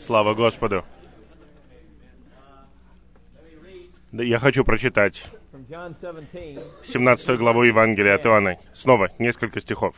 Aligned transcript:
Слава 0.00 0.34
Господу. 0.34 0.84
Я 4.12 4.38
хочу 4.38 4.64
прочитать 4.64 5.30
from 5.52 5.66
John 5.68 5.94
17, 5.94 6.58
17 6.82 7.38
главу 7.38 7.62
Евангелия 7.62 8.14
от 8.14 8.26
Иоанна. 8.26 8.58
Снова 8.74 9.10
несколько 9.18 9.60
стихов. 9.60 9.96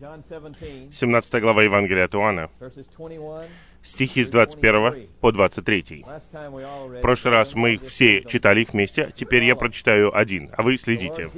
John 0.00 0.22
17, 0.26 0.94
17 0.94 1.42
глава 1.42 1.62
Евангелия 1.62 2.04
от 2.04 2.14
Иоанна. 2.14 2.48
verses 2.60 2.86
21. 2.96 3.48
Стихи 3.82 4.24
с 4.24 4.30
21 4.30 5.08
по 5.20 5.32
23. 5.32 6.04
Last 6.06 6.30
time 6.32 6.52
we 6.52 6.62
all 6.62 6.88
read. 6.88 6.98
В 6.98 7.00
прошлый 7.02 7.34
раз 7.34 7.54
мы 7.54 7.76
все 7.78 8.22
читали 8.24 8.60
их 8.60 8.72
вместе, 8.72 9.12
теперь 9.14 9.44
я 9.44 9.56
прочитаю 9.56 10.16
один, 10.16 10.50
а 10.56 10.62
вы 10.62 10.78
следите. 10.78 11.30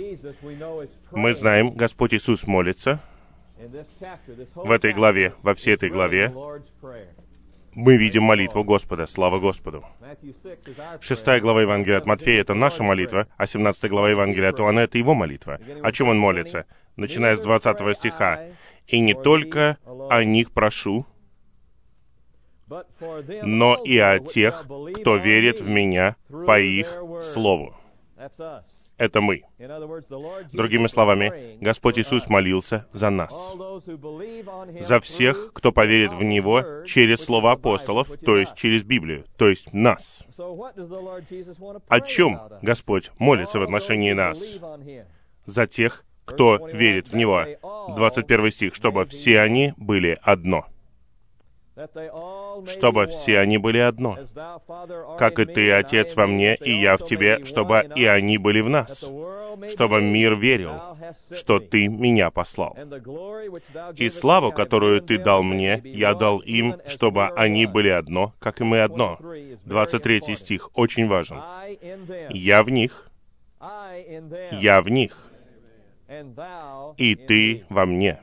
Мы 1.12 1.34
знаем, 1.34 1.70
Господь 1.70 2.14
Иисус 2.14 2.46
молится. 2.46 3.00
В 4.54 4.70
этой 4.70 4.92
главе, 4.92 5.34
во 5.42 5.54
всей 5.54 5.74
этой 5.74 5.88
главе. 5.88 6.32
Мы 7.75 7.96
видим 7.96 8.25
молитву 8.25 8.64
Господа. 8.64 9.07
Слава 9.07 9.39
Господу. 9.39 9.85
Matthew 10.00 10.35
6 10.43 10.68
is 10.68 10.79
our 10.79 11.00
Шестая 11.00 11.40
глава 11.40 11.62
Евангелия 11.62 11.98
от 11.98 12.07
Матфея— 12.07 12.40
это 12.43 12.54
наша 12.54 12.82
молитва, 12.82 13.26
а 13.36 13.46
17 13.46 13.89
глава 13.89 14.11
Евангелия 14.11 14.50
от 14.50 14.61
Иоанна— 14.61 14.81
это 14.81 14.98
его 14.98 15.14
молитва. 15.14 15.58
О 15.82 15.93
чем 15.93 16.08
он 16.08 16.18
молится? 16.18 16.67
Начиная 16.96 17.36
с 17.36 17.40
20 17.40 17.95
стиха. 17.96 18.46
«И 18.86 19.00
не 19.00 19.14
только 19.14 19.79
о 20.11 20.25
них 20.25 20.50
прошу, 20.50 21.07
но 23.43 23.76
и 23.84 23.98
о 23.98 24.18
тех, 24.18 24.67
кто 24.95 25.17
верит 25.17 25.61
в 25.61 25.68
Меня 25.68 26.17
по 26.29 26.59
их 26.59 26.86
their 26.86 27.07
word». 27.07 27.23
слову». 27.23 27.75
Это 28.99 29.21
мы. 29.21 29.43
Другими 30.53 30.87
словами, 30.87 31.59
Господь 31.61 31.99
Иисус 31.99 32.28
молился 32.28 32.87
за 32.92 33.11
нас. 33.11 33.34
За 34.81 35.01
всех, 35.01 35.53
кто 35.53 35.73
поверит 35.73 36.12
в 36.12 36.23
Него 36.23 36.84
через 36.84 37.28
Bible, 37.28 37.51
апостолов, 37.51 38.09
то 38.25 38.37
есть 38.37 38.55
через 38.55 38.83
Библию, 38.83 39.25
то 39.37 39.48
есть 39.48 39.73
нас. 39.73 40.25
О 41.89 42.01
чем? 42.01 42.41
Господь 42.62 43.11
молится 43.19 43.59
в 43.59 43.62
отношении 43.62 44.12
нас? 44.12 44.41
За 45.47 45.67
тех, 45.67 46.05
кто 46.25 46.69
верит 46.69 47.09
в 47.09 47.17
Него. 47.17 47.45
21 47.97 48.53
стих, 48.53 48.75
чтобы 48.75 49.05
все 49.06 49.41
они 49.41 49.75
были 49.77 50.19
одно. 50.23 50.67
Чтобы 52.69 53.06
все 53.06 53.39
они 53.39 53.58
были 53.58 53.78
одно. 53.78 54.19
Как 55.19 55.39
и 55.39 55.45
Ты, 55.45 55.72
Отец, 55.72 56.14
во 56.14 56.27
мне, 56.27 56.56
и 56.56 56.72
я 56.72 56.97
в 56.97 57.05
Тебе, 57.05 57.44
чтобы 57.44 57.91
и 57.97 58.05
они 58.05 58.39
были 58.39 58.61
в 58.61 58.69
нас. 58.69 59.05
Чтобы 59.70 60.00
мир 60.00 60.34
верил, 60.34 60.75
что. 61.36 61.61
Ты 61.61 61.89
меня 61.89 62.31
послал. 62.31 62.77
И 63.97 64.11
славу, 64.11 64.53
которую 64.53 65.00
Ты 65.00 65.19
дал 65.19 65.42
мне, 65.42 65.81
я 65.84 66.14
дал 66.14 66.41
им, 66.41 66.77
чтобы 66.86 67.28
они 67.28 67.67
были 67.67 67.89
одно, 67.89 68.34
как 68.39 68.61
и 68.61 68.64
мы 68.64 68.81
одно. 68.83 69.19
23 69.20 69.53
is 69.53 69.59
very 69.64 69.69
23 69.69 70.19
important. 70.19 70.37
стих 70.37 70.70
очень 70.75 71.09
важен. 71.09 71.41
Я 72.31 72.62
в 72.62 72.70
них, 72.70 73.11
я 74.53 74.83
в 74.83 74.89
них, 74.89 75.16
и 76.97 77.14
Ты 77.14 77.64
во 77.69 77.87
мне. 77.87 78.20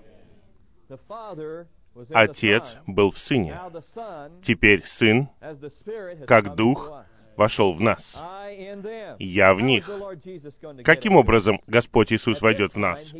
Отец 2.12 2.78
был 2.88 3.12
в 3.12 3.18
Сыне. 3.18 3.60
Теперь 4.44 4.84
Сын, 4.86 5.30
как 6.28 6.56
Дух, 6.56 7.06
вошел 7.40 7.72
в 7.72 7.82
нас. 7.82 8.22
Я 9.18 9.54
в 9.54 9.62
них. 9.62 9.90
Каким 10.84 11.16
образом? 11.16 11.60
Господь 11.68 12.12
Иисус 12.12 12.42
войдет 12.42 12.76
в 12.76 12.78
нас? 12.78 13.14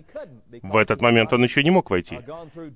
В 0.62 0.76
этот 0.76 1.02
момент 1.02 1.32
Он 1.32 1.42
еще 1.42 1.64
не 1.64 1.72
мог 1.72 1.90
войти, 1.90 2.20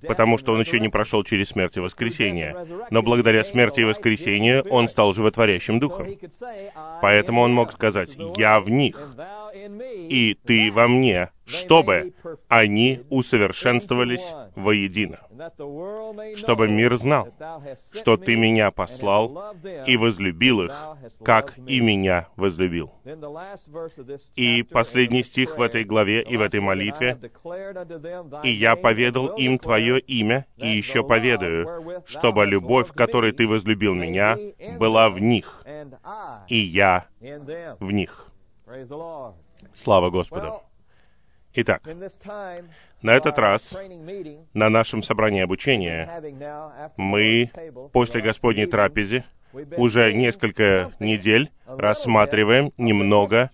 потому 0.07 0.37
что 0.37 0.53
Он 0.53 0.61
еще 0.61 0.79
не 0.79 0.89
прошел 0.89 1.23
через 1.23 1.49
смерть 1.49 1.75
и 1.77 1.81
воскресение. 1.81 2.55
Но 2.91 3.01
благодаря 3.01 3.43
смерти 3.43 3.81
и 3.81 3.85
воскресению 3.85 4.63
Он 4.69 4.87
стал 4.87 5.13
животворящим 5.13 5.79
Духом. 5.79 6.07
Поэтому 7.01 7.41
Он 7.41 7.53
мог 7.53 7.73
сказать, 7.73 8.15
«Я 8.37 8.61
в 8.61 8.69
них, 8.69 8.97
и 9.53 10.37
Ты 10.45 10.71
во 10.71 10.87
мне, 10.87 11.29
чтобы 11.53 12.13
они 12.47 13.01
усовершенствовались 13.09 14.33
воедино, 14.55 15.19
чтобы 16.35 16.67
мир 16.67 16.95
знал, 16.97 17.29
что 17.93 18.17
Ты 18.17 18.35
меня 18.35 18.71
послал 18.71 19.55
и 19.85 19.97
возлюбил 19.97 20.63
их, 20.63 20.73
как 21.23 21.57
и 21.57 21.79
me». 21.79 21.83
меня 21.83 22.27
возлюбил». 22.35 22.91
И 24.35 24.63
последний 24.63 25.23
стих 25.23 25.57
в 25.57 25.61
этой 25.61 25.83
главе 25.83 26.21
и 26.23 26.37
в 26.37 26.41
этой 26.41 26.59
word, 26.59 26.63
"And 26.63 26.69
I 26.69 26.75
молитве, 26.75 27.17
«И 28.43 28.49
я 28.49 28.75
поведал 28.75 29.27
им 29.35 29.59
Твое 29.59 29.99
имя, 29.99 30.45
и 30.57 30.67
еще 30.67 31.03
поведаю, 31.03 32.03
чтобы 32.05 32.45
любовь, 32.45 32.91
которой 32.93 33.31
Ты 33.31 33.47
возлюбил 33.47 33.93
меня, 33.93 34.37
была 34.77 35.09
в 35.09 35.19
них, 35.19 35.63
и 36.47 36.57
я 36.57 37.05
in 37.21 37.45
them». 37.45 37.77
в 37.79 37.91
них». 37.91 38.27
Слава 39.73 40.09
Господу! 40.09 40.61
Итак, 41.55 41.83
на 43.01 43.15
этот 43.15 43.37
раз 43.37 43.77
на 44.53 44.69
нашем 44.69 45.03
собрании 45.03 45.43
обучения 45.43 46.09
мы 46.97 47.51
после 47.91 48.21
Господней 48.21 48.65
been 48.65 49.23
уже 49.77 50.13
несколько 50.13 50.93
недель 50.99 51.51
рассматриваем 51.67 52.73
немного 52.77 53.51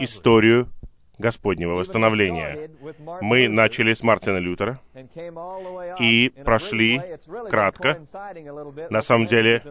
историю 0.00 0.68
Господнего 1.18 1.74
восстановления. 1.74 2.70
Мы 3.20 3.48
начали 3.48 3.94
с 3.94 4.02
Мартина 4.02 4.38
Лютера, 4.38 4.80
и 6.00 6.32
прошли 6.44 7.00
кратко. 7.50 8.00
На 8.90 9.02
самом 9.02 9.26
деле, 9.26 9.62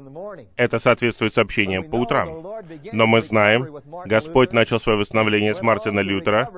это 0.55 0.79
соответствует 0.79 1.33
сообщениям 1.33 1.89
по 1.89 1.95
утрам. 1.95 2.43
Но 2.91 3.07
мы 3.07 3.21
знаем, 3.21 3.67
Господь 4.05 4.53
начал 4.53 4.79
свое 4.79 4.97
восстановление 4.97 5.53
с 5.53 5.61
Мартина 5.61 5.99
Лютера. 5.99 6.49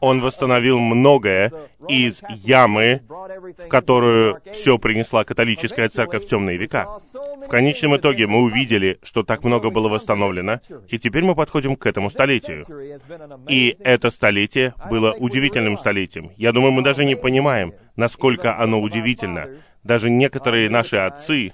Он 0.00 0.20
восстановил 0.20 0.78
многое 0.78 1.52
из 1.88 2.22
ямы, 2.30 3.02
в 3.08 3.68
которую 3.68 4.40
все 4.52 4.78
принесла 4.78 5.24
католическая 5.24 5.88
церковь 5.88 6.24
в 6.24 6.28
темные 6.28 6.56
века. 6.56 6.86
В 7.12 7.48
конечном 7.48 7.96
итоге 7.96 8.26
мы 8.26 8.40
увидели, 8.42 8.98
что 9.02 9.22
так 9.22 9.44
много 9.44 9.70
было 9.70 9.88
восстановлено, 9.88 10.60
и 10.88 10.98
теперь 10.98 11.24
мы 11.24 11.34
подходим 11.34 11.76
к 11.76 11.86
этому 11.86 12.10
столетию. 12.10 12.66
И 13.48 13.76
это 13.84 14.10
столетие 14.10 14.74
было 14.88 15.12
удивительным 15.12 15.76
столетием. 15.78 16.32
Я 16.36 16.52
думаю, 16.52 16.72
мы 16.72 16.82
даже 16.82 17.04
не 17.04 17.14
понимаем, 17.14 17.74
насколько 17.96 18.56
оно 18.58 18.80
удивительно. 18.80 19.48
Даже 19.82 20.10
некоторые 20.10 20.68
наши 20.68 20.96
отцы 20.96 21.52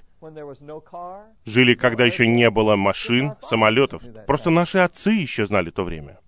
жили, 1.45 1.75
когда 1.75 2.05
еще 2.05 2.27
не 2.27 2.49
было 2.49 2.75
машин, 2.75 3.35
самолетов. 3.41 4.03
Просто 4.25 4.49
наши 4.49 4.79
отцы 4.79 5.11
еще 5.11 5.45
знали 5.45 5.69
то 5.69 5.83
время. 5.83 6.19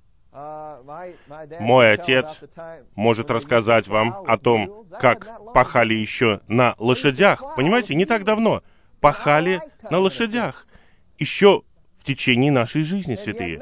Мой 1.60 1.92
отец 1.94 2.42
Может 2.96 3.30
рассказать 3.30 3.88
вам 3.88 4.24
о 4.28 4.38
том, 4.38 4.86
как 5.00 5.54
пахали 5.54 5.94
еще 5.94 6.42
на 6.48 6.76
лошадях. 6.78 7.56
Понимаете, 7.56 7.96
не 7.96 8.06
так 8.06 8.24
давно. 8.24 8.64
Пахали 9.02 9.62
на 9.90 9.98
лошадях. 9.98 10.66
Еще 11.18 11.64
в 11.98 12.04
течение 12.06 12.52
нашей 12.52 12.84
жизни, 12.84 13.16
святые. 13.16 13.62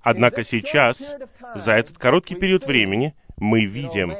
Однако 0.00 0.44
сейчас, 0.44 1.16
за 1.54 1.72
этот 1.72 1.98
короткий 1.98 2.34
период 2.34 2.66
времени, 2.66 3.14
мы 3.36 3.64
видим, 3.64 4.12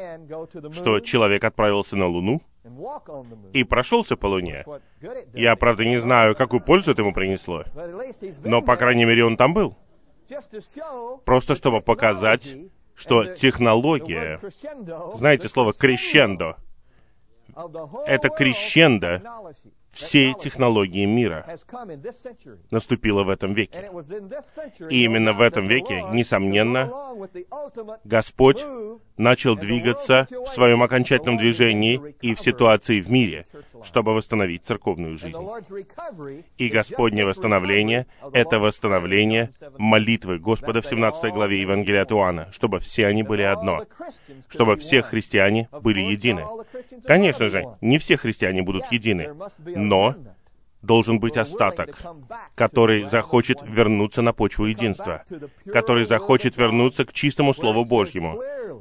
что 0.73 1.01
человек 1.01 1.45
отправился 1.45 1.97
на 1.97 2.07
Луну 2.07 2.43
и 3.53 3.65
прошелся 3.65 4.17
по 4.17 4.27
Луне. 4.27 4.65
Я, 5.33 5.57
правда, 5.57 5.85
не 5.85 5.99
знаю, 5.99 6.35
какую 6.37 6.61
пользу 6.61 6.93
это 6.93 7.03
ему 7.03 7.13
принесло, 7.13 7.65
но, 8.45 8.63
по 8.63 8.77
крайней 8.77 9.05
мере, 9.05 9.25
он 9.25 9.37
там 9.37 9.55
был. 9.55 9.77
Просто 11.25 11.57
чтобы 11.57 11.81
показать, 11.81 12.57
что 12.95 13.25
технология, 13.35 14.41
знаете 15.15 15.49
слово 15.49 15.73
«крещендо», 15.73 16.57
это 18.07 18.29
крещендо 18.29 19.21
всей 19.99 20.35
технологии 20.35 21.05
мира 21.05 21.45
наступило 22.71 23.25
в 23.25 23.29
этом 23.29 23.55
веке. 23.55 23.91
И 24.91 25.05
именно 25.05 25.33
в 25.33 25.41
этом 25.41 25.67
веке, 25.67 26.05
несомненно, 26.13 26.91
Господь 28.05 28.65
начал 29.17 29.57
двигаться 29.57 30.27
в 30.31 30.47
своем 30.47 30.83
окончательном 30.83 31.37
движении 31.37 32.15
и 32.21 32.35
в 32.35 32.41
ситуации 32.41 33.01
в 33.01 33.11
мире, 33.11 33.47
чтобы 33.85 34.15
восстановить 34.15 34.65
церковную 34.65 35.17
жизнь. 35.17 35.39
И 36.57 36.69
Господнее 36.69 37.25
восстановление— 37.25 38.07
это 38.33 38.59
восстановление 38.59 39.51
молитвы 39.77 40.39
Господа 40.39 40.83
в 40.83 40.87
17 40.87 41.33
главе 41.33 41.61
Евангелия 41.61 42.03
от 42.03 42.13
Иоанна, 42.13 42.49
чтобы 42.53 42.81
все 42.81 43.07
они 43.07 43.23
были 43.23 43.43
одно, 43.43 43.85
чтобы 44.49 44.77
все 44.77 45.03
христиане 45.03 45.69
были 45.83 46.01
едины. 46.01 46.45
Конечно 47.07 47.49
же, 47.49 47.77
не 47.81 47.99
все 47.99 48.17
христиане 48.17 48.63
будут 48.63 48.91
едины, 48.91 49.35
но 49.65 50.15
должен 50.83 51.21
быть 51.21 51.37
остаток, 51.37 51.97
который 52.55 53.05
захочет 53.05 53.59
вернуться 53.63 54.23
на 54.23 54.33
почву 54.33 54.67
единства, 54.67 55.25
который 55.73 56.05
захочет 56.05 56.57
вернуться 56.57 57.05
к 57.05 57.13
чистому 57.13 57.53
Слову 57.53 57.85
Божьему, 57.85 58.41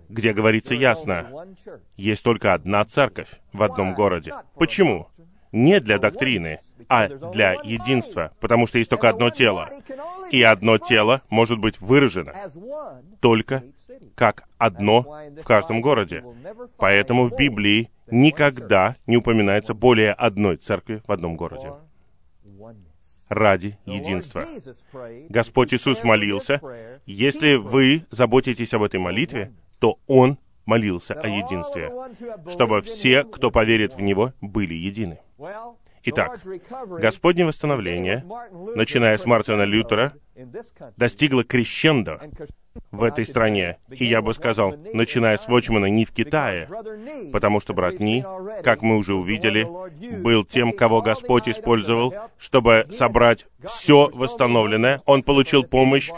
где 0.09 0.33
говорится 0.33 0.75
ясно, 0.75 1.47
есть 1.95 2.23
только 2.23 2.53
одна 2.53 2.85
церковь 2.85 3.39
в 3.53 3.63
одном 3.63 3.93
городе. 3.93 4.33
Почему? 4.55 5.07
не 5.51 5.79
для 5.79 5.97
доктрины, 5.97 6.59
а 6.89 7.07
для 7.07 7.53
единства, 7.63 8.31
потому 8.39 8.67
что 8.67 8.77
есть 8.77 8.89
только 8.89 9.09
одно 9.09 9.29
тело. 9.29 9.69
И 10.31 10.43
одно 10.43 10.77
тело 10.77 11.21
может 11.29 11.59
быть 11.59 11.79
выражено 11.79 12.33
только 13.21 13.63
как 14.15 14.43
одно 14.57 15.01
в 15.41 15.43
каждом 15.43 15.81
городе. 15.81 16.23
Поэтому 16.77 17.25
в 17.25 17.35
Библии 17.35 17.89
никогда 18.09 18.95
не 19.05 19.17
упоминается 19.17 19.73
более 19.73 20.13
одной 20.13 20.57
церкви 20.57 21.01
в 21.07 21.11
одном 21.11 21.35
городе 21.35 21.71
ради 23.29 23.77
единства. 23.85 24.45
Господь 25.29 25.73
Иисус 25.73 26.03
молился. 26.03 26.61
Если 27.05 27.55
вы 27.55 28.05
заботитесь 28.11 28.73
об 28.73 28.83
этой 28.83 28.99
молитве, 28.99 29.53
то 29.79 29.99
Он 30.07 30.37
молился 30.65 31.13
о 31.13 31.27
единстве, 31.27 31.91
чтобы 32.49 32.81
все, 32.81 33.23
кто 33.23 33.51
поверит 33.51 33.95
в 33.95 34.01
Него, 34.01 34.33
были 34.41 34.73
едины. 34.73 35.19
Итак, 36.03 36.41
Господне 36.87 37.45
восстановление, 37.45 38.23
начиная 38.75 39.17
с 39.17 39.25
Мартина 39.25 39.63
Лютера, 39.63 40.13
достигло 40.95 41.43
крещендо 41.43 42.21
в 42.91 43.03
этой 43.03 43.25
стране, 43.25 43.77
и 43.89 44.05
я 44.05 44.21
бы 44.21 44.33
сказал, 44.33 44.75
начиная 44.93 45.37
с 45.37 45.47
Вочмана 45.47 45.85
не 45.85 46.05
в 46.05 46.11
Китае, 46.11 46.69
потому 47.31 47.59
что 47.59 47.73
брат 47.73 47.99
Ни, 47.99 48.25
как 48.63 48.81
мы 48.81 48.97
уже 48.97 49.13
увидели, 49.15 49.67
был 50.21 50.43
тем, 50.43 50.71
кого 50.71 51.01
Господь 51.01 51.47
использовал, 51.47 52.13
чтобы 52.37 52.87
собрать 52.91 53.45
все 53.65 54.09
восстановленное. 54.13 55.01
Он 55.05 55.23
получил 55.23 55.63
помощь 55.63 56.09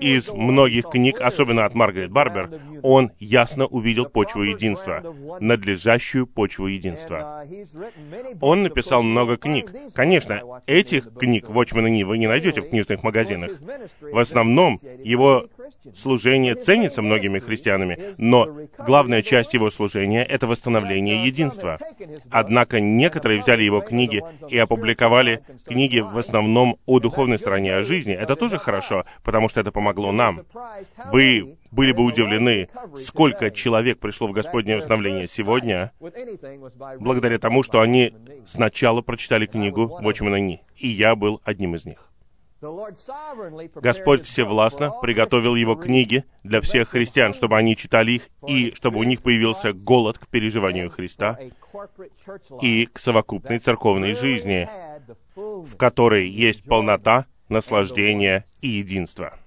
из 0.00 0.30
многих 0.30 0.86
книг, 0.88 1.20
особенно 1.20 1.64
от 1.64 1.74
Маргарет 1.74 2.10
Барбер. 2.10 2.60
Он 2.82 3.12
ясно 3.18 3.66
увидел 3.66 4.06
почву 4.06 4.42
единства, 4.42 5.02
надлежащую 5.40 6.26
почву 6.26 6.66
единства. 6.66 7.44
Он 8.40 8.62
написал 8.62 9.02
много 9.02 9.36
книг. 9.36 9.72
Конечно, 9.94 10.40
этих 10.66 11.12
книг 11.14 11.48
Вочмана 11.48 11.86
Ни 11.86 12.02
вы 12.02 12.18
не 12.18 12.26
найдете 12.26 12.60
в 12.60 12.68
книжных 12.68 13.02
магазинах. 13.02 13.52
В 14.00 14.18
основном 14.18 14.80
его 15.02 15.46
служение 15.94 16.54
ценится 16.54 17.02
многими 17.02 17.38
христианами, 17.38 18.14
но 18.18 18.48
главная 18.78 19.22
часть 19.22 19.54
его 19.54 19.70
служения— 19.70 20.24
это 20.28 20.46
восстановление 20.46 21.24
единства. 21.24 21.78
Однако 22.30 22.80
некоторые 22.80 23.40
взяли 23.40 23.62
его 23.62 23.80
книги 23.80 24.22
и 24.48 24.58
опубликовали 24.58 25.42
книги 25.66 26.00
в 26.00 26.18
основном 26.18 26.76
о 26.86 27.00
духовной 27.00 27.38
стороне 27.38 27.82
жизни. 27.82 28.14
Это 28.14 28.36
тоже 28.36 28.58
хорошо, 28.58 29.04
потому 29.22 29.48
что 29.48 29.60
это 29.60 29.72
помогло 29.72 30.12
нам. 30.12 30.44
Вы 31.12 31.56
были 31.70 31.92
бы 31.92 32.04
удивлены, 32.04 32.68
сколько 32.96 33.50
человек 33.50 33.98
пришло 33.98 34.28
в 34.28 34.32
Господнее 34.32 34.76
восстановление 34.76 35.28
сегодня, 35.28 35.92
благодаря 36.98 37.38
тому, 37.38 37.62
что 37.62 37.80
они 37.80 38.14
сначала 38.46 39.02
прочитали 39.02 39.46
книгу 39.46 39.98
Watchman 40.02 40.38
Ни, 40.40 40.62
и 40.76 40.88
я 40.88 41.14
был 41.14 41.40
одним 41.44 41.74
из 41.74 41.84
них. 41.84 42.10
Господь 43.76 44.22
всевластно 44.22 44.92
приготовил 45.00 45.54
его 45.54 45.76
книги 45.76 46.24
для 46.44 46.60
всех 46.60 46.90
христиан, 46.90 47.32
чтобы 47.32 47.56
они 47.56 47.74
читали 47.74 48.12
их, 48.12 48.28
и 48.46 48.74
чтобы 48.74 48.98
у 48.98 49.02
них 49.02 49.22
появился 49.22 49.72
голод 49.72 50.18
к 50.18 50.26
переживанию 50.26 50.90
Христа 50.90 51.38
и 52.60 52.86
к 52.86 52.98
совокупной 52.98 53.60
церковной 53.60 54.14
жизни, 54.14 54.68
в 55.34 55.76
которой 55.76 56.28
есть 56.28 56.64
полнота, 56.64 57.26
наслаждение 57.48 58.44
и 58.60 58.68
единство. 58.68 59.38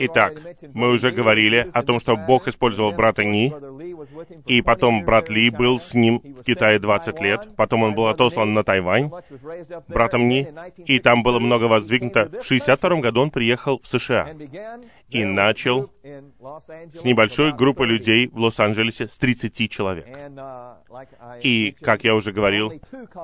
Итак, 0.00 0.40
мы 0.74 0.90
уже 0.90 1.10
говорили 1.10 1.68
о 1.72 1.82
том, 1.82 2.00
что 2.00 2.16
Бог 2.16 2.48
использовал 2.48 2.92
брата 2.92 3.24
Ни, 3.24 3.52
и 4.46 4.62
потом 4.62 5.04
брат 5.04 5.28
Ли 5.28 5.50
был 5.50 5.78
с 5.78 5.94
ним 5.94 6.20
в 6.20 6.44
Китае 6.44 6.78
20 6.78 7.20
лет, 7.20 7.48
потом 7.56 7.82
он 7.82 7.94
был 7.94 8.06
отослан 8.06 8.54
на 8.54 8.62
Тайвань 8.64 9.10
братом 9.88 10.28
Ни, 10.28 10.48
и 10.86 10.98
там 10.98 11.22
было 11.22 11.38
много 11.38 11.64
воздвигнуто. 11.64 12.30
В 12.42 12.44
62 12.44 13.00
году 13.00 13.22
он 13.22 13.30
приехал 13.30 13.80
в 13.82 13.88
США 13.88 14.34
и 15.08 15.24
начал 15.24 15.90
с 16.02 17.04
небольшой 17.04 17.52
группы 17.52 17.86
людей 17.86 18.28
в 18.28 18.38
Лос-Анджелесе 18.38 19.08
с 19.08 19.18
30 19.18 19.70
человек. 19.70 20.06
И, 21.42 21.74
как 21.80 22.04
я 22.04 22.14
уже 22.14 22.32
говорил, 22.32 22.72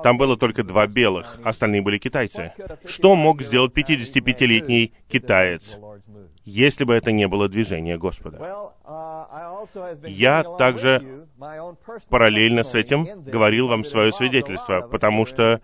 там 0.03 0.17
было 0.17 0.37
только 0.37 0.63
два 0.63 0.87
белых, 0.87 1.39
остальные 1.43 1.81
были 1.81 1.97
китайцы. 1.97 2.53
Что 2.85 3.15
мог 3.15 3.41
сделать 3.41 3.73
55-летний 3.73 4.93
китаец? 5.07 5.77
Если 6.43 6.83
бы 6.83 6.93
это 6.93 7.11
не 7.11 7.27
было 7.27 7.49
движение 7.49 7.97
Господа. 7.97 8.73
Я 10.05 10.43
также 10.57 11.27
параллельно 12.09 12.63
с 12.63 12.75
этим 12.75 13.23
говорил 13.23 13.67
вам 13.67 13.83
свое 13.83 14.11
свидетельство, 14.11 14.81
потому 14.81 15.25
что 15.25 15.61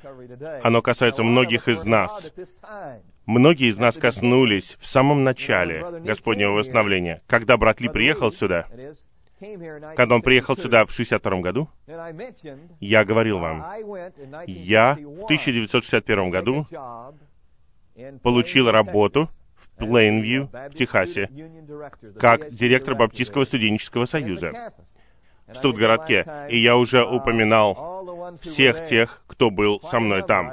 оно 0.63 0.81
касается 0.81 1.23
многих 1.23 1.67
из 1.67 1.85
нас. 1.85 2.33
Многие 3.25 3.69
из 3.69 3.77
нас 3.77 3.97
коснулись 3.97 4.77
в 4.79 4.87
самом 4.87 5.23
начале 5.23 6.01
Господнего 6.01 6.51
восстановления. 6.51 7.21
Когда 7.27 7.57
брат 7.57 7.79
Ли 7.79 7.87
приехал 7.87 8.31
сюда, 8.31 8.65
когда 9.95 10.15
он 10.15 10.21
приехал 10.21 10.57
сюда 10.57 10.85
в 10.85 10.91
62 10.91 11.39
году, 11.39 11.69
я 12.79 13.05
говорил 13.05 13.39
вам, 13.39 13.65
я 14.47 14.95
в 14.95 15.23
1961 15.23 16.29
году 16.29 16.65
получил 18.23 18.71
работу 18.71 19.29
в 19.61 19.69
Плейнвью, 19.77 20.49
в 20.51 20.73
Техасе, 20.73 21.29
как 22.19 22.51
директор 22.51 22.95
Баптистского 22.95 23.45
студенческого 23.45 24.05
союза 24.05 24.73
в 25.51 25.55
Студгородке. 25.55 26.25
И 26.49 26.57
я 26.57 26.77
уже 26.77 27.05
упоминал 27.05 27.91
всех 28.41 28.83
тех, 28.83 29.23
кто 29.27 29.49
был 29.49 29.81
со 29.81 29.99
мной 29.99 30.23
там. 30.23 30.51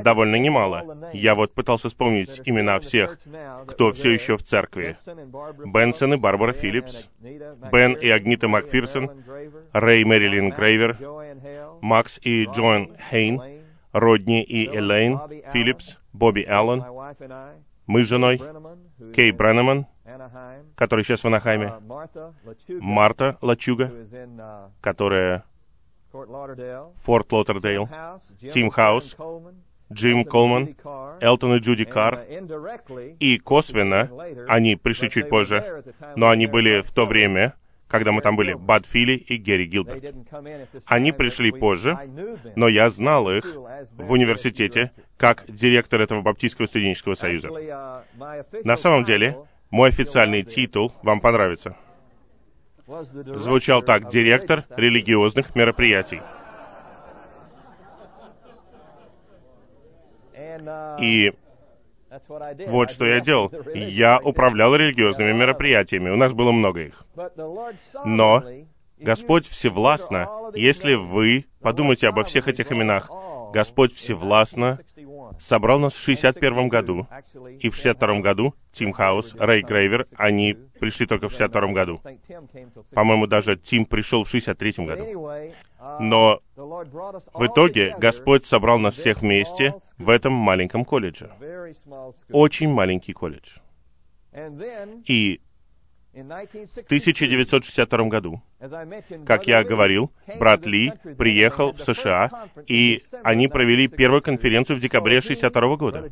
Довольно 0.00 0.36
немало. 0.36 1.10
Я 1.12 1.34
вот 1.34 1.52
пытался 1.52 1.88
вспомнить 1.88 2.40
имена 2.44 2.78
всех, 2.80 3.18
кто 3.66 3.92
все 3.92 4.12
еще 4.12 4.36
в 4.36 4.42
церкви. 4.42 4.96
Бенсон 5.64 6.14
и 6.14 6.16
Барбара 6.16 6.52
Филлипс, 6.52 7.08
Бен 7.20 7.94
и 7.94 8.08
Агнита 8.08 8.48
Макфирсон, 8.48 9.10
Рэй 9.72 10.04
Мэрилин 10.04 10.50
Грейвер, 10.50 10.98
Макс 11.80 12.18
и 12.22 12.44
Джоан 12.44 12.96
Хейн, 13.10 13.42
Родни 13.92 14.42
и 14.42 14.66
Элейн 14.66 15.20
Филлипс, 15.52 15.98
Бобби 16.12 16.42
Аллен, 16.42 16.84
мы 17.86 18.04
с 18.04 18.08
женой, 18.08 18.40
Кей 19.14 19.32
Бреннеман, 19.32 19.86
который 20.74 21.04
сейчас 21.04 21.22
в 21.22 21.26
Анахайме, 21.26 21.74
Марта 22.68 23.38
Лачуга, 23.40 23.92
которая 24.80 25.44
Форт-Лодердейл, 26.10 27.88
Тим 28.52 28.70
Хаус, 28.70 29.16
Джим 29.92 30.24
Колман, 30.24 30.76
Элтон 31.20 31.56
и 31.56 31.58
Джуди 31.58 31.84
Карр, 31.84 32.20
и 33.20 33.38
косвенно, 33.38 34.10
они 34.48 34.76
пришли 34.76 35.10
чуть 35.10 35.28
позже, 35.28 35.84
но 36.16 36.28
они 36.28 36.46
были 36.46 36.82
в 36.82 36.90
то 36.90 37.06
время, 37.06 37.54
когда 37.88 38.12
мы 38.12 38.20
там 38.20 38.36
были, 38.36 38.54
Бад 38.54 38.86
Филли 38.86 39.12
и 39.12 39.36
Герри 39.36 39.66
Гилберт. 39.66 40.14
Они 40.86 41.12
пришли 41.12 41.52
позже, 41.52 41.98
но 42.56 42.68
я 42.68 42.90
знал 42.90 43.30
их 43.30 43.44
в 43.92 44.12
университете 44.12 44.92
как 45.16 45.44
директор 45.48 46.00
этого 46.00 46.22
Баптистского 46.22 46.66
студенческого 46.66 47.14
союза. 47.14 47.50
На 48.64 48.76
самом 48.76 49.04
деле, 49.04 49.36
мой 49.70 49.88
официальный 49.88 50.42
титул 50.42 50.92
вам 51.02 51.20
понравится. 51.20 51.76
Звучал 52.86 53.82
так 53.82 54.08
«Директор 54.10 54.64
религиозных 54.70 55.56
мероприятий». 55.56 56.20
И 61.00 61.32
вот 62.66 62.90
что 62.90 63.06
я 63.06 63.20
делал. 63.20 63.52
Я 63.74 64.18
управлял 64.18 64.74
религиозными 64.74 65.32
мероприятиями. 65.32 66.10
У 66.10 66.16
нас 66.16 66.32
было 66.32 66.52
много 66.52 66.80
их. 66.82 67.04
Но 68.04 68.42
Господь 68.98 69.46
всевластно, 69.46 70.28
если 70.54 70.94
вы 70.94 71.46
подумаете 71.60 72.08
обо 72.08 72.24
всех 72.24 72.48
этих 72.48 72.72
именах, 72.72 73.10
Господь 73.52 73.92
всевластно 73.92 74.78
собрал 75.38 75.78
нас 75.78 75.94
в 75.94 76.02
61 76.02 76.68
году, 76.68 77.06
и 77.60 77.68
в 77.68 77.74
62 77.74 78.20
году 78.20 78.54
Тим 78.72 78.92
Хаус, 78.92 79.34
Рэй 79.34 79.62
Грейвер, 79.62 80.06
они 80.16 80.56
пришли 80.80 81.06
только 81.06 81.28
в 81.28 81.32
62 81.32 81.72
году. 81.72 82.00
По-моему, 82.92 83.26
даже 83.26 83.56
Тим 83.56 83.86
пришел 83.86 84.24
в 84.24 84.28
63 84.28 84.84
году. 84.84 85.30
Но 86.00 86.40
в 86.56 87.46
итоге 87.46 87.94
Господь 87.98 88.44
собрал 88.46 88.78
нас 88.78 88.94
всех 88.94 89.22
вместе 89.22 89.74
в 89.98 90.10
этом 90.10 90.32
маленьком 90.32 90.84
колледже. 90.84 91.30
Очень 92.30 92.68
маленький 92.70 93.12
колледж. 93.12 93.58
И 95.06 95.40
в 96.12 96.20
1962 96.86 98.04
году, 98.08 98.42
как 99.26 99.46
я 99.46 99.62
говорил, 99.62 100.10
брат 100.38 100.64
Ли 100.64 100.92
приехал 101.18 101.72
в 101.72 101.78
США, 101.78 102.30
и 102.66 103.02
они 103.22 103.48
провели 103.48 103.86
первую 103.86 104.22
конференцию 104.22 104.78
в 104.78 104.80
декабре 104.80 105.18
1962 105.18 105.76
года. 105.76 106.10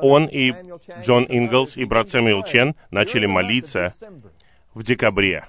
Он 0.00 0.26
и 0.26 0.54
Джон 1.02 1.26
Инглс 1.28 1.76
и 1.76 1.84
брат 1.84 2.08
Сэмюэл 2.08 2.42
Чен 2.44 2.74
начали 2.90 3.26
молиться 3.26 3.92
в 4.78 4.84
декабре. 4.84 5.44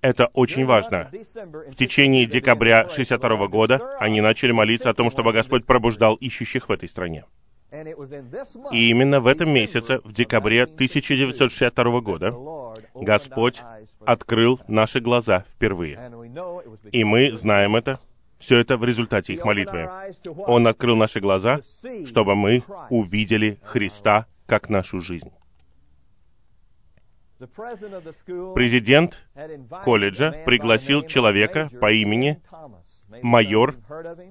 Это 0.00 0.26
очень 0.34 0.66
важно. 0.66 1.10
В 1.68 1.76
течение 1.76 2.26
декабря 2.26 2.88
62 2.88 3.46
года 3.46 3.96
они 4.00 4.20
начали 4.20 4.50
молиться 4.50 4.90
о 4.90 4.94
том, 4.94 5.10
чтобы 5.10 5.32
Господь 5.32 5.64
пробуждал 5.64 6.16
ищущих 6.16 6.68
в 6.68 6.72
этой 6.72 6.88
стране. 6.88 7.24
И 8.72 8.90
именно 8.90 9.20
в 9.20 9.28
этом 9.28 9.48
месяце, 9.48 10.00
в 10.02 10.12
декабре 10.12 10.64
1962 10.64 12.00
года, 12.00 12.34
Господь 12.94 13.62
открыл 14.04 14.60
наши 14.66 15.00
глаза 15.00 15.44
впервые. 15.48 16.10
И 16.90 17.04
мы 17.04 17.32
знаем 17.34 17.76
это. 17.76 18.00
Все 18.38 18.58
это 18.58 18.76
в 18.76 18.84
результате 18.84 19.34
их 19.34 19.44
молитвы. 19.44 19.88
Он 20.48 20.66
открыл 20.66 20.96
наши 20.96 21.20
глаза, 21.20 21.60
чтобы 22.06 22.34
мы 22.34 22.64
увидели 22.90 23.60
Христа 23.62 24.26
как 24.46 24.68
нашу 24.68 24.98
жизнь. 24.98 25.30
Президент 28.54 29.20
колледжа 29.84 30.32
пригласил 30.44 31.02
человека 31.02 31.70
по 31.80 31.90
имени 31.92 32.40
майор 33.22 33.76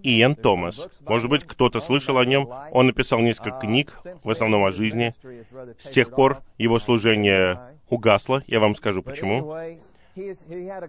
Иэн 0.04 0.36
Томас. 0.36 0.88
Может 1.02 1.30
быть, 1.30 1.44
кто-то 1.44 1.80
слышал 1.82 2.18
о 2.18 2.26
нем. 2.26 2.50
Он 2.72 2.88
написал 2.88 3.20
несколько 3.20 3.60
книг, 3.60 4.00
в 4.24 4.30
основном 4.30 4.66
о 4.66 4.72
жизни. 4.72 5.14
С 5.80 5.90
тех 5.90 6.12
пор 6.12 6.42
его 6.58 6.80
служение 6.80 7.60
угасло. 7.90 8.44
Я 8.48 8.60
вам 8.60 8.76
скажу 8.76 9.04
почему. 9.04 9.56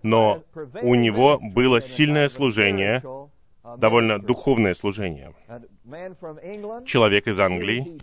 Но 0.03 0.43
у 0.83 0.95
него 0.95 1.39
было 1.41 1.81
сильное 1.81 2.29
служение, 2.29 3.03
довольно 3.77 4.19
духовное 4.19 4.75
служение. 4.75 5.35
Человек 6.85 7.27
из 7.27 7.39
Англии, 7.39 8.01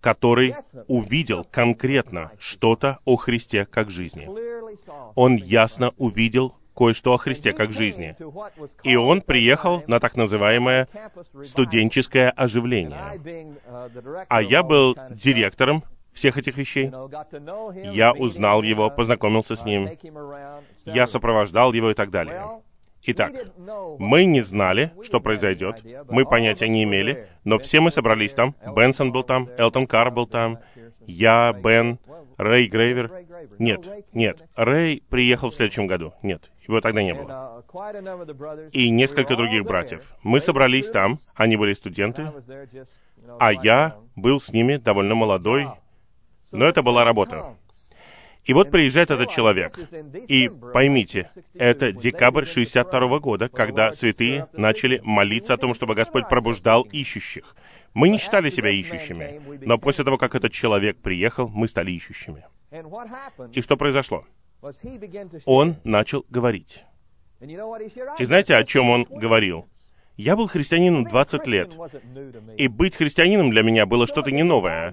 который 0.00 0.54
увидел 0.86 1.44
конкретно 1.44 2.32
что-то 2.38 2.98
о 3.04 3.16
Христе 3.16 3.66
как 3.66 3.90
жизни. 3.90 4.28
Он 5.14 5.36
ясно 5.36 5.92
увидел 5.96 6.54
кое-что 6.76 7.14
о 7.14 7.18
Христе 7.18 7.52
как 7.52 7.72
жизни. 7.72 8.14
И 8.84 8.94
он 8.94 9.20
приехал 9.20 9.82
на 9.88 9.98
так 9.98 10.16
называемое 10.16 10.88
студенческое 11.44 12.30
оживление. 12.30 13.20
А 14.28 14.42
я 14.42 14.62
был 14.62 14.96
директором 15.10 15.82
всех 16.12 16.36
этих 16.36 16.56
вещей. 16.56 16.90
Я 17.92 18.12
узнал 18.12 18.62
его, 18.62 18.90
познакомился 18.90 19.56
с 19.56 19.64
ним. 19.64 19.90
Я 20.84 21.06
сопровождал 21.06 21.72
его 21.72 21.90
и 21.90 21.94
так 21.94 22.10
далее. 22.10 22.44
Итак, 23.02 23.32
мы 23.98 24.24
не 24.24 24.40
знали, 24.40 24.92
что 25.02 25.20
произойдет, 25.20 25.82
мы 26.08 26.24
понятия 26.26 26.68
не 26.68 26.84
имели, 26.84 27.28
но 27.44 27.58
все 27.58 27.80
мы 27.80 27.90
собрались 27.90 28.34
там. 28.34 28.54
Бенсон 28.74 29.12
был 29.12 29.22
там, 29.22 29.48
Элтон 29.56 29.86
Карр 29.86 30.10
был 30.10 30.26
там, 30.26 30.58
я, 31.06 31.52
Бен, 31.52 31.98
Рэй 32.36 32.66
Грейвер. 32.68 33.24
Нет, 33.58 33.88
нет, 34.12 34.44
Рэй 34.54 35.02
приехал 35.08 35.50
в 35.50 35.54
следующем 35.54 35.86
году. 35.86 36.12
Нет, 36.22 36.50
его 36.66 36.80
тогда 36.80 37.02
не 37.02 37.14
было. 37.14 37.64
И 38.72 38.90
несколько 38.90 39.36
других 39.36 39.64
братьев. 39.64 40.14
Мы 40.22 40.40
собрались 40.40 40.90
там, 40.90 41.18
они 41.34 41.56
были 41.56 41.72
студенты, 41.72 42.32
а 43.40 43.52
я 43.52 43.96
был 44.16 44.40
с 44.40 44.52
ними 44.52 44.76
довольно 44.76 45.14
молодой, 45.14 45.68
но 46.52 46.66
это 46.66 46.82
была 46.82 47.04
работа. 47.04 47.56
И 48.48 48.54
вот 48.54 48.70
приезжает 48.70 49.10
этот 49.10 49.28
человек. 49.28 49.78
И 50.26 50.48
поймите, 50.72 51.30
это 51.52 51.92
декабрь 51.92 52.46
62 52.46 53.18
года, 53.18 53.50
когда 53.50 53.92
святые 53.92 54.48
начали 54.54 55.02
молиться 55.04 55.52
о 55.52 55.58
том, 55.58 55.74
чтобы 55.74 55.94
Господь 55.94 56.30
пробуждал 56.30 56.82
ищущих. 56.82 57.54
Мы 57.92 58.08
не 58.08 58.16
считали 58.16 58.48
себя 58.48 58.70
ищущими, 58.70 59.42
но 59.66 59.76
после 59.76 60.02
того, 60.04 60.16
как 60.16 60.34
этот 60.34 60.50
человек 60.50 60.96
приехал, 60.96 61.50
мы 61.50 61.68
стали 61.68 61.90
ищущими. 61.90 62.46
И 63.52 63.60
что 63.60 63.76
произошло? 63.76 64.24
Он 65.44 65.76
начал 65.84 66.24
говорить. 66.30 66.84
И 68.18 68.24
знаете, 68.24 68.56
о 68.56 68.64
чем 68.64 68.88
он 68.88 69.04
говорил? 69.04 69.68
Я 70.18 70.34
был 70.34 70.48
христианином 70.48 71.04
20 71.04 71.46
лет. 71.46 71.78
И 72.56 72.66
быть 72.66 72.96
христианином 72.96 73.50
для 73.50 73.62
меня 73.62 73.86
было 73.86 74.08
что-то 74.08 74.32
не 74.32 74.42
новое. 74.42 74.92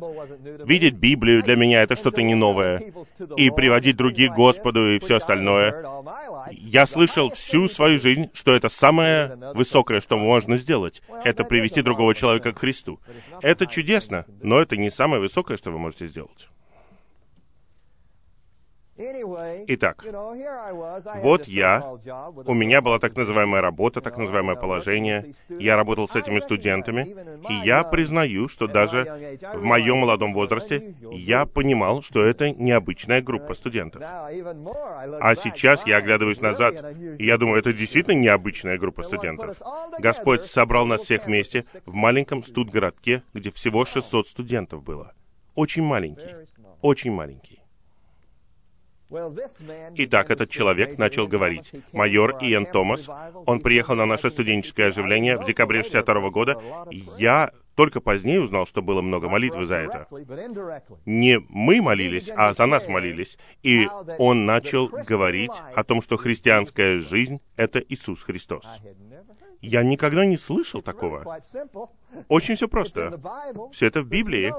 Видеть 0.66 0.94
Библию 0.94 1.42
для 1.42 1.56
меня 1.56 1.82
это 1.82 1.96
что-то 1.96 2.22
не 2.22 2.36
новое. 2.36 2.94
И 3.36 3.50
приводить 3.50 3.98
других 3.98 4.34
к 4.34 4.36
Господу 4.36 4.94
и 4.94 5.00
все 5.00 5.16
остальное. 5.16 5.84
Я 6.52 6.86
слышал 6.86 7.32
всю 7.32 7.68
свою 7.68 7.98
жизнь, 7.98 8.30
что 8.34 8.54
это 8.54 8.70
самое 8.70 9.36
высокое, 9.56 10.00
что 10.00 10.20
можно 10.20 10.58
сделать. 10.58 11.02
Это 11.24 11.44
привести 11.44 11.82
другого 11.82 12.14
человека 12.14 12.54
к 12.54 12.60
Христу. 12.60 13.00
Это 13.42 13.66
чудесно, 13.66 14.26
но 14.44 14.60
это 14.60 14.78
не 14.78 14.92
самое 14.92 15.20
высокое, 15.20 15.58
что 15.58 15.72
вы 15.72 15.80
можете 15.80 16.06
сделать. 16.06 16.50
Итак, 18.98 20.06
вот 21.22 21.48
я, 21.48 21.84
у 22.46 22.54
меня 22.54 22.82
была 22.82 22.98
так 22.98 23.18
называемая 23.18 23.62
работа, 23.62 24.00
так 24.00 24.18
называемое 24.18 24.56
положение, 24.56 25.36
я 25.50 25.76
работал 25.76 26.08
с 26.08 26.16
этими 26.16 26.40
студентами, 26.40 27.14
и 27.50 27.54
я 27.66 27.84
признаю, 27.84 28.48
что 28.48 28.68
даже 28.68 29.38
в 29.54 29.64
моем 29.64 29.98
молодом 29.98 30.34
возрасте 30.34 30.96
я 31.12 31.46
понимал, 31.46 32.04
что 32.04 32.24
это 32.24 32.52
необычная 32.52 33.22
группа 33.22 33.54
студентов. 33.54 34.02
А 34.02 35.36
сейчас 35.36 35.86
я 35.86 35.98
оглядываюсь 35.98 36.40
назад, 36.40 36.82
и 37.20 37.26
я 37.26 37.38
думаю, 37.38 37.60
это 37.60 37.74
действительно 37.74 38.14
необычная 38.14 38.78
группа 38.78 39.04
студентов. 39.04 39.62
Господь 40.00 40.44
собрал 40.44 40.86
нас 40.86 41.02
всех 41.02 41.26
вместе 41.26 41.66
в 41.86 41.94
маленьком 41.96 42.46
студгородке, 42.46 43.24
где 43.34 43.52
всего 43.52 43.84
600 43.84 44.26
студентов 44.26 44.84
было. 44.84 45.14
Очень 45.54 45.84
маленький, 45.84 46.34
очень 46.82 47.12
маленький. 47.12 47.65
Итак, 49.10 50.32
этот 50.32 50.50
человек 50.50 50.98
начал 50.98 51.28
говорить. 51.28 51.72
Майор 51.94 52.38
Иэн 52.42 52.66
Томас, 52.66 53.08
он 53.46 53.60
приехал 53.60 53.96
на 53.96 54.06
наше 54.06 54.30
студенческое 54.30 54.88
оживление 54.88 55.38
в 55.38 55.46
декабре 55.46 55.84
62 55.84 56.30
года. 56.32 56.60
Я 57.18 57.52
только 57.76 58.00
позднее 58.00 58.42
узнал, 58.42 58.66
что 58.66 58.82
было 58.82 59.02
много 59.02 59.30
молитвы 59.30 59.66
за 59.66 59.76
это. 59.76 60.08
Не 61.06 61.40
мы 61.50 61.82
молились, 61.82 62.32
а 62.36 62.54
за 62.54 62.66
нас 62.66 62.88
молились. 62.88 63.38
И 63.64 63.88
он 64.18 64.46
начал 64.46 64.88
говорить 64.88 65.54
о 65.76 65.84
том, 65.84 66.02
что 66.02 66.18
христианская 66.18 67.00
жизнь— 67.00 67.42
это 67.58 67.80
Иисус 67.80 68.24
Христос. 68.24 68.66
Я 69.66 69.84
никогда 69.84 70.26
не 70.26 70.38
слышал 70.38 70.82
такого. 70.82 71.42
Очень 72.28 72.56
все 72.56 72.68
просто. 72.68 73.20
Все 73.72 73.88
это 73.88 74.02
в 74.02 74.08
Библии. 74.08 74.54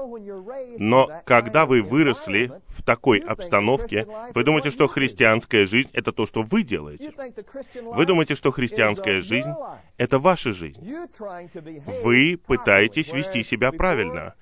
Но 0.77 1.09
когда 1.25 1.65
вы 1.65 1.81
выросли 1.81 2.51
в 2.67 2.83
такой 2.83 3.19
обстановке, 3.19 4.07
вы 4.33 4.43
думаете, 4.43 4.69
что 4.69 4.87
христианская 4.87 5.65
жизнь— 5.65 5.89
это 5.93 6.11
то, 6.11 6.25
что 6.25 6.43
вы 6.43 6.63
делаете. 6.63 7.13
Вы 7.81 8.05
думаете, 8.05 8.35
что 8.35 8.51
христианская 8.51 9.21
жизнь— 9.21 9.51
это 9.97 10.19
ваша 10.19 10.51
жизнь. 10.53 10.81
Вы 12.03 12.39
пытаетесь 12.45 13.13
вести 13.13 13.43
себя 13.43 13.71
правильно. 13.71 14.35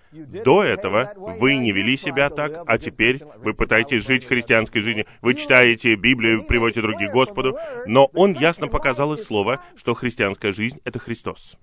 До 0.44 0.64
этого 0.64 1.14
вы 1.16 1.56
не 1.56 1.72
вели 1.72 1.98
себя 1.98 2.30
так, 2.30 2.64
а 2.66 2.78
теперь 2.78 3.24
вы 3.38 3.54
пытаетесь 3.54 4.06
жить 4.06 4.26
христианской 4.26 4.82
жизнью. 4.82 5.06
Вы 5.22 5.36
читаете 5.36 5.96
Библию, 5.96 6.44
приводите 6.44 6.82
других 6.82 7.12
Господу, 7.12 7.58
но 7.86 8.06
Он 8.14 8.34
ясно 8.34 8.68
показал 8.68 9.14
из 9.14 9.24
Слова, 9.24 9.62
что 9.76 9.94
христианская 9.94 10.52
жизнь— 10.52 10.80
это 10.86 11.00
Христос. 11.00 11.58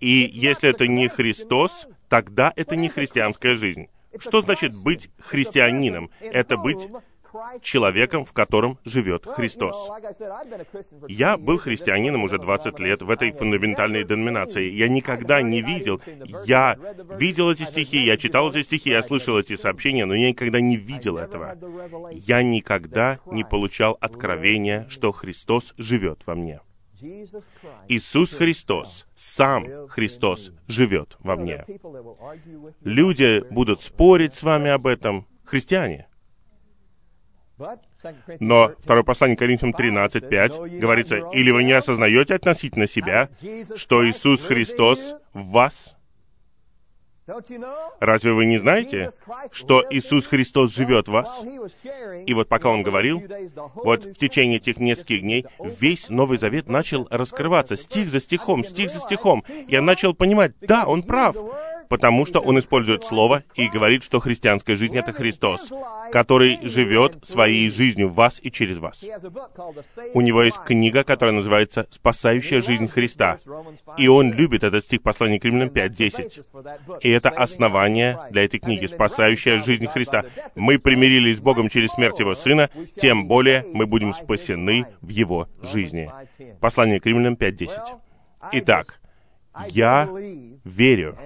И 0.00 0.28
если 0.32 0.70
это 0.70 0.86
не 0.86 1.08
Христос, 1.08 1.88
тогда 2.08 2.52
это 2.56 2.76
не 2.76 2.88
христианская 2.88 3.54
жизнь. 3.56 3.88
Что 4.18 4.40
значит 4.40 4.74
быть 4.74 5.10
христианином? 5.18 6.10
Это 6.20 6.56
быть 6.56 6.88
человеком, 7.62 8.24
в 8.24 8.32
котором 8.32 8.78
живет 8.84 9.26
Христос. 9.26 9.90
Я 11.08 11.36
был 11.36 11.58
христианином 11.58 12.24
уже 12.24 12.38
20 12.38 12.78
лет 12.80 13.02
в 13.02 13.10
этой 13.10 13.32
фундаментальной 13.32 14.04
деноминации. 14.04 14.70
Я 14.70 14.88
никогда 14.88 15.42
не 15.42 15.62
видел, 15.62 16.00
я 16.44 16.76
видел 17.18 17.50
эти 17.50 17.64
стихи, 17.64 17.98
я 17.98 18.16
читал 18.16 18.50
эти 18.50 18.62
стихи, 18.62 18.90
я 18.90 19.02
слышал 19.02 19.38
эти 19.38 19.56
сообщения, 19.56 20.04
но 20.04 20.14
я 20.14 20.30
никогда 20.30 20.60
не 20.60 20.76
видел 20.76 21.18
этого. 21.18 21.56
Я 22.12 22.42
никогда 22.42 23.20
не 23.26 23.44
получал 23.44 23.96
откровения, 24.00 24.86
что 24.88 25.12
Христос 25.12 25.74
живет 25.76 26.22
во 26.26 26.34
мне. 26.34 26.60
Иисус 27.88 28.34
Христос, 28.34 29.06
сам 29.14 29.88
Христос 29.88 30.50
живет 30.66 31.16
во 31.20 31.36
мне. 31.36 31.64
Люди 32.82 33.42
будут 33.52 33.80
спорить 33.80 34.34
с 34.34 34.42
вами 34.42 34.70
об 34.70 34.86
этом, 34.86 35.26
христиане. 35.44 36.07
Но 38.40 38.72
второе 38.80 39.02
послание 39.02 39.36
Коринфянам 39.36 39.74
13.5 39.74 40.78
говорится, 40.78 41.16
«Или 41.32 41.50
вы 41.50 41.64
не 41.64 41.72
осознаете 41.72 42.34
относительно 42.34 42.86
себя, 42.86 43.28
что 43.76 44.08
Иисус 44.08 44.42
Христос 44.42 45.14
в 45.32 45.50
вас?» 45.50 45.94
Разве 48.00 48.32
вы 48.32 48.46
не 48.46 48.56
знаете, 48.56 49.10
что 49.52 49.84
Иисус 49.90 50.26
Христос 50.26 50.74
живет 50.74 51.08
в 51.08 51.12
вас? 51.12 51.42
И 52.26 52.32
вот 52.32 52.48
пока 52.48 52.70
он 52.70 52.82
говорил, 52.82 53.22
вот 53.74 54.04
в 54.04 54.14
течение 54.14 54.56
этих 54.56 54.78
нескольких 54.78 55.20
дней 55.20 55.46
весь 55.58 56.08
Новый 56.08 56.38
Завет 56.38 56.68
начал 56.68 57.06
раскрываться, 57.10 57.76
стих 57.76 58.10
за 58.10 58.20
стихом, 58.20 58.64
стих 58.64 58.90
за 58.90 59.00
стихом. 59.00 59.44
Я 59.66 59.82
начал 59.82 60.14
понимать, 60.14 60.52
да, 60.60 60.86
он 60.86 61.02
прав. 61.02 61.36
Потому 61.88 62.26
что 62.26 62.40
он 62.40 62.58
использует 62.58 63.04
слово 63.04 63.42
и 63.54 63.68
говорит, 63.68 64.02
что 64.02 64.20
христианская 64.20 64.76
жизнь— 64.76 64.96
это 64.98 65.12
Христос, 65.12 65.72
который 66.12 66.58
живет 66.62 67.24
своей 67.24 67.70
жизнью 67.70 68.08
в 68.08 68.14
вас 68.14 68.40
и 68.42 68.50
через 68.50 68.78
вас. 68.78 69.04
У 70.14 70.20
него 70.20 70.42
есть 70.42 70.58
книга, 70.64 71.04
которая 71.04 71.34
называется 71.34 71.86
«Спасающая 71.90 72.60
жизнь 72.60 72.88
Христа». 72.88 73.38
И 73.96 74.08
он 74.08 74.32
любит 74.32 74.64
этот 74.64 74.84
стих 74.84 75.02
послания 75.02 75.40
к 75.40 75.44
Римлянам 75.44 75.68
5.10. 75.68 77.00
И 77.00 77.10
это 77.10 77.30
основание 77.30 78.18
для 78.30 78.44
этой 78.44 78.60
книги 78.60 78.86
«Спасающая 78.86 79.60
жизнь 79.60 79.86
Христа». 79.86 80.24
Мы 80.54 80.78
примирились 80.78 81.38
с 81.38 81.40
Богом 81.40 81.68
через 81.68 81.90
смерть 81.90 82.20
Его 82.20 82.34
Сына, 82.34 82.70
тем 82.96 83.26
более 83.26 83.64
мы 83.72 83.86
будем 83.86 84.12
спасены 84.12 84.86
в 85.00 85.08
Его 85.08 85.48
жизни. 85.62 86.10
Послание 86.60 87.00
к 87.00 87.06
Римлянам 87.06 87.34
5.10. 87.34 87.70
Итак, 88.52 89.00
я 89.68 90.08
верю, 90.64 91.16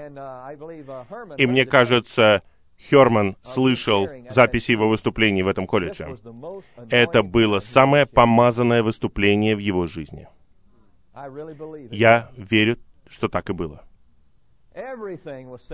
и 1.37 1.47
мне 1.47 1.65
кажется, 1.67 2.43
Херман 2.79 3.37
слышал 3.43 4.09
записи 4.31 4.73
его 4.73 4.89
выступлений 4.89 5.43
в 5.43 5.49
этом 5.49 5.67
колледже. 5.67 6.19
Это 6.91 7.23
было 7.23 7.61
самое 7.61 8.07
помазанное 8.07 8.83
выступление 8.83 9.55
в 9.55 9.61
его 9.61 9.87
жизни. 9.87 10.27
Я 11.91 12.31
верю, 12.37 12.79
что 13.07 13.29
так 13.29 13.51
и 13.51 13.53
было. 13.53 13.85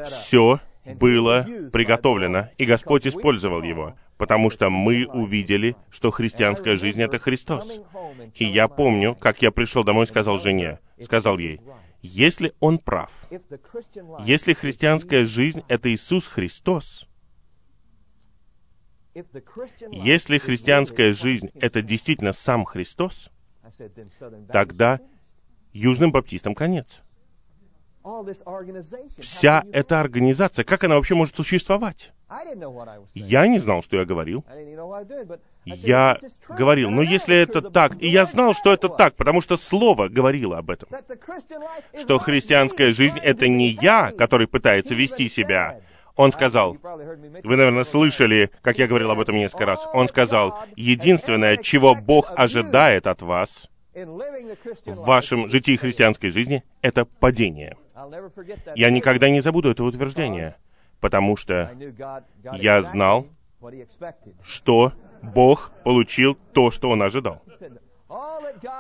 Все 0.05 0.61
было 0.85 1.47
приготовлено, 1.73 2.49
и 2.59 2.65
Господь 2.65 3.07
использовал 3.07 3.63
его, 3.63 3.95
потому 4.17 4.51
что 4.51 4.71
мы 4.71 5.07
увидели, 5.07 5.77
что 5.91 6.11
христианская 6.11 6.77
жизнь— 6.77 7.01
это 7.03 7.19
Христос. 7.19 7.81
И 8.35 8.45
я 8.45 8.69
помню, 8.69 9.15
как 9.15 9.41
я 9.43 9.51
пришел 9.51 9.85
домой 9.85 10.05
и 10.05 10.09
сказал 10.09 10.39
жене, 10.39 10.81
сказал 11.01 11.39
ей, 11.39 11.61
если 12.03 12.55
он 12.61 12.79
прав, 12.79 13.29
если 14.21 14.53
христианская 14.53 15.25
жизнь— 15.25 15.63
это 15.69 15.93
Иисус 15.93 16.29
Христос, 16.29 17.09
если 19.91 20.39
христианская 20.39 21.13
жизнь— 21.13 21.51
это 21.55 21.83
действительно 21.83 22.33
сам 22.33 22.65
Христос, 22.65 23.31
тогда 24.53 25.01
южным 25.73 26.13
баптистам 26.13 26.55
конец. 26.55 27.01
Вся 29.19 29.65
эта 29.73 30.01
организация, 30.01 30.65
как 30.65 30.85
она 30.85 30.95
вообще 30.95 31.15
может 31.15 31.37
существовать? 31.37 32.13
Я 33.15 33.47
не 33.47 33.59
знал, 33.59 33.83
что 33.83 33.97
я 33.97 34.05
говорил. 34.05 34.45
Я 35.65 36.19
говорил, 36.49 36.91
ну 36.91 37.03
если 37.03 37.37
это 37.37 37.63
так, 37.63 38.01
и 38.01 38.09
я 38.09 38.25
знал, 38.25 38.55
что 38.55 38.73
это 38.73 38.89
так, 38.89 39.15
потому 39.17 39.41
что 39.41 39.57
Слово 39.57 40.09
говорило 40.09 40.59
об 40.59 40.71
этом, 40.71 40.89
что 41.99 42.19
христианская 42.19 42.93
жизнь— 42.93 43.19
это 43.23 43.49
не 43.49 43.69
я, 43.69 44.13
который 44.13 44.47
пытается 44.47 44.95
вести 44.95 45.29
себя. 45.29 45.81
Он 46.17 46.33
сказал, 46.33 46.77
вы, 47.45 47.57
наверное, 47.57 47.85
слышали, 47.85 48.51
как 48.61 48.79
я 48.79 48.89
говорил 48.89 49.11
об 49.13 49.21
этом 49.21 49.37
несколько 49.37 49.67
раз, 49.67 49.87
он 49.95 50.09
сказал, 50.09 50.59
единственное, 50.75 51.57
чего 51.57 51.95
Бог 51.95 52.33
ожидает 52.37 53.07
от 53.07 53.23
вас 53.23 53.69
в 53.95 55.05
вашем 55.07 55.49
житии 55.49 55.77
христианской 55.77 56.31
жизни, 56.31 56.65
это 56.83 57.05
падение. 57.05 57.77
Я 58.75 58.91
никогда 58.91 59.31
не 59.31 59.41
забуду 59.41 59.71
это 59.71 59.85
утверждение, 59.85 60.57
потому 61.01 61.37
что 61.37 61.77
я 62.55 62.83
знал, 62.83 63.27
что 64.43 64.93
Бог 65.23 65.73
получил 65.85 66.37
то, 66.53 66.71
что 66.71 66.91
Он 66.91 67.03
ожидал. 67.03 67.43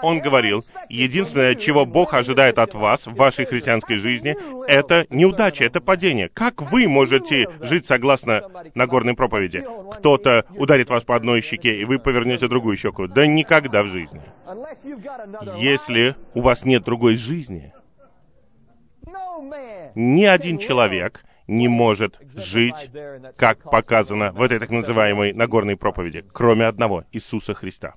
Он 0.02 0.20
говорил, 0.20 0.64
единственное, 0.88 1.54
чего 1.54 1.84
Бог 1.84 2.14
ожидает 2.14 2.58
от 2.58 2.74
вас 2.74 3.06
в 3.06 3.14
вашей 3.14 3.44
христианской 3.44 3.96
жизни, 3.96 4.34
это 4.66 5.06
неудача, 5.10 5.64
это 5.64 5.82
падение. 5.82 6.30
Как 6.30 6.62
вы 6.62 6.88
можете 6.88 7.46
жить 7.60 7.84
согласно 7.84 8.42
Нагорной 8.74 9.14
проповеди? 9.14 9.66
Кто-то 9.92 10.46
ударит 10.56 10.88
вас 10.88 11.04
по 11.04 11.14
одной 11.14 11.42
щеке, 11.42 11.78
и 11.78 11.84
вы 11.84 11.98
повернете 11.98 12.48
другую 12.48 12.76
щеку. 12.78 13.06
Да 13.06 13.26
никогда 13.26 13.82
в 13.82 13.88
жизни. 13.88 14.22
Если 15.58 16.16
у 16.32 16.40
вас 16.40 16.64
нет 16.64 16.84
другой 16.84 17.16
жизни, 17.16 17.74
ни 19.94 20.24
один 20.24 20.58
человек 20.58 21.24
не 21.48 21.66
может 21.66 22.20
жить, 22.34 22.90
как 23.36 23.62
показано 23.62 24.32
в 24.32 24.42
этой 24.42 24.60
так 24.60 24.70
называемой 24.70 25.32
Нагорной 25.32 25.76
проповеди, 25.76 26.24
кроме 26.32 26.66
одного— 26.66 27.04
Иисуса 27.12 27.54
Христа. 27.54 27.96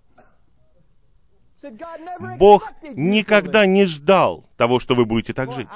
Бог 2.40 2.72
никогда 2.96 3.68
не 3.68 3.86
ждал 3.86 4.50
того, 4.58 4.80
что 4.80 4.96
вы 4.96 5.06
будете 5.06 5.34
так 5.34 5.52
жить. 5.52 5.68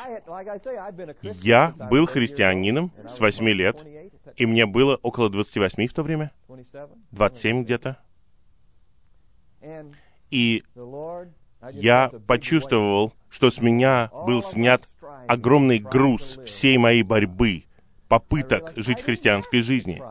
Я 1.44 1.76
был 1.92 2.08
христианином 2.08 2.92
с 3.08 3.20
8 3.20 3.48
лет, 3.50 3.86
и 4.36 4.46
мне 4.48 4.66
было 4.66 4.96
около 5.04 5.30
28 5.30 5.88
в 5.88 5.94
то 5.94 6.02
время, 6.02 6.32
27 7.12 7.64
где-то. 7.64 7.98
И 10.32 10.64
я 11.72 12.12
почувствовал, 12.28 13.14
что 13.30 13.52
с 13.52 13.60
меня 13.60 14.10
был 14.26 14.42
снят 14.42 14.82
огромный 15.28 15.80
груз 15.80 16.40
всей 16.46 16.78
моей 16.78 17.04
борьбы, 17.04 17.65
попыток 18.08 18.74
жить 18.76 19.02
христианской 19.02 19.62
жизнью. 19.62 20.06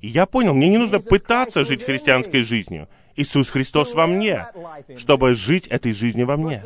И 0.00 0.08
я 0.08 0.26
понял, 0.26 0.54
мне 0.54 0.68
не 0.68 0.78
нужно 0.78 1.00
пытаться 1.00 1.64
жить 1.64 1.82
христианской 1.82 2.42
жизнью. 2.42 2.88
Иисус 3.16 3.50
Христос 3.50 3.94
во 3.94 4.06
мне, 4.06 4.46
чтобы 4.96 5.34
жить 5.34 5.66
этой 5.66 5.92
жизнью 5.92 6.26
во 6.26 6.36
мне. 6.36 6.62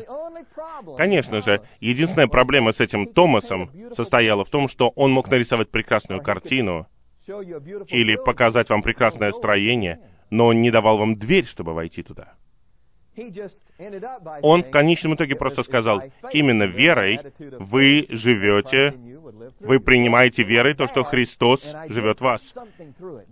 Конечно 0.97 1.41
же, 1.41 1.61
единственная 1.79 2.27
проблема 2.27 2.71
с 2.71 2.79
этим 2.79 3.07
Томасом 3.07 3.71
состояла 3.95 4.45
в 4.45 4.49
том, 4.49 4.67
что 4.67 4.89
он 4.89 5.11
мог 5.11 5.29
нарисовать 5.29 5.69
прекрасную 5.69 6.21
картину 6.21 6.87
или 7.25 8.15
показать 8.23 8.69
вам 8.69 8.83
прекрасное 8.83 9.31
строение, 9.31 9.99
но 10.29 10.47
он 10.47 10.61
не 10.61 10.69
давал 10.69 10.97
вам 10.97 11.15
дверь, 11.15 11.45
чтобы 11.45 11.73
войти 11.73 12.03
туда. 12.03 12.33
Он 14.41 14.63
в 14.63 14.69
конечном 14.69 15.15
итоге 15.15 15.35
просто 15.35 15.63
сказал, 15.63 16.01
именно 16.31 16.63
верой 16.63 17.19
вы 17.39 18.05
живете, 18.09 18.93
вы 19.59 19.79
принимаете 19.79 20.43
верой 20.43 20.73
то, 20.73 20.87
что 20.87 21.03
Христос 21.03 21.73
живет 21.87 22.19
в 22.19 22.23
вас. 22.23 22.53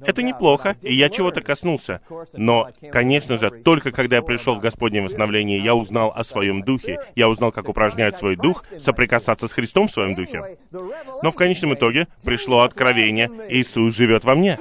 Это 0.05 0.23
неплохо, 0.23 0.75
и 0.81 0.93
я 0.93 1.09
чего-то 1.09 1.41
коснулся. 1.41 2.01
Но, 2.33 2.69
конечно 2.91 3.37
же, 3.37 3.49
только 3.49 3.91
когда 3.91 4.17
я 4.17 4.21
пришел 4.21 4.55
в 4.55 4.61
Господнее 4.61 5.03
восстановление, 5.03 5.59
я 5.59 5.75
узнал 5.75 6.13
о 6.15 6.23
своем 6.23 6.63
духе, 6.63 6.99
я 7.15 7.29
узнал, 7.29 7.51
как 7.51 7.69
упражнять 7.69 8.17
свой 8.17 8.35
дух, 8.35 8.65
соприкасаться 8.77 9.47
с 9.47 9.53
Христом 9.53 9.87
в 9.87 9.91
своем 9.91 10.15
духе. 10.15 10.57
Но 10.71 11.31
в 11.31 11.35
конечном 11.35 11.73
итоге 11.73 12.07
пришло 12.23 12.61
откровение, 12.61 13.29
Иисус 13.49 13.95
живет 13.95 14.23
во 14.23 14.35
мне. 14.35 14.59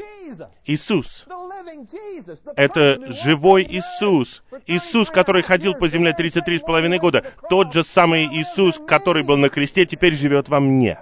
Иисус. 0.66 1.26
Это 2.56 2.98
живой 3.08 3.64
Иисус. 3.64 4.42
Иисус, 4.66 5.10
который 5.10 5.42
ходил 5.42 5.74
по 5.74 5.88
земле 5.88 6.12
33 6.12 6.58
с 6.58 6.62
половиной 6.62 6.98
года. 6.98 7.24
Тот 7.48 7.72
же 7.72 7.84
самый 7.84 8.26
Иисус, 8.26 8.80
который 8.86 9.22
был 9.22 9.36
на 9.36 9.48
кресте, 9.48 9.86
теперь 9.86 10.14
живет 10.14 10.48
во 10.48 10.60
мне. 10.60 10.98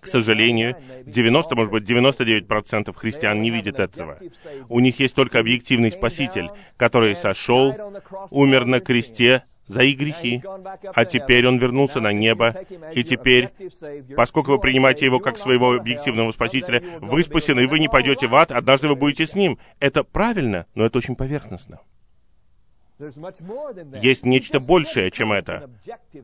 К 0.00 0.06
сожалению, 0.06 0.76
90, 1.04 1.54
может 1.54 1.72
быть, 1.72 1.88
99% 1.88 2.92
христиан 2.96 3.40
не 3.42 3.50
видят 3.50 3.78
этого. 3.78 4.18
У 4.68 4.80
них 4.80 4.98
есть 5.00 5.14
только 5.14 5.38
объективный 5.38 5.92
Спаситель, 5.92 6.50
который 6.76 7.14
сошел, 7.14 7.74
умер 8.30 8.64
на 8.64 8.80
кресте, 8.80 9.44
за 9.66 9.82
их 9.82 9.98
грехи, 9.98 10.42
а 10.94 11.04
теперь 11.04 11.46
Он 11.46 11.58
вернулся 11.58 12.00
на 12.00 12.12
небо, 12.12 12.56
и 12.94 13.02
теперь, 13.04 13.50
поскольку 14.16 14.52
вы 14.52 14.60
принимаете 14.60 15.06
Его 15.06 15.20
как 15.20 15.38
своего 15.38 15.72
объективного 15.72 16.32
Спасителя, 16.32 16.82
вы 17.00 17.22
спасены, 17.22 17.60
и 17.60 17.66
вы 17.66 17.78
не 17.78 17.88
пойдете 17.88 18.26
в 18.26 18.34
ад, 18.34 18.52
однажды 18.52 18.88
вы 18.88 18.96
будете 18.96 19.26
с 19.26 19.34
Ним. 19.34 19.58
Это 19.80 20.04
правильно, 20.04 20.66
но 20.74 20.84
это 20.84 20.98
очень 20.98 21.16
поверхностно. 21.16 21.80
Есть 24.00 24.24
нечто 24.24 24.58
большее, 24.58 25.10
чем 25.10 25.32
это. 25.32 25.68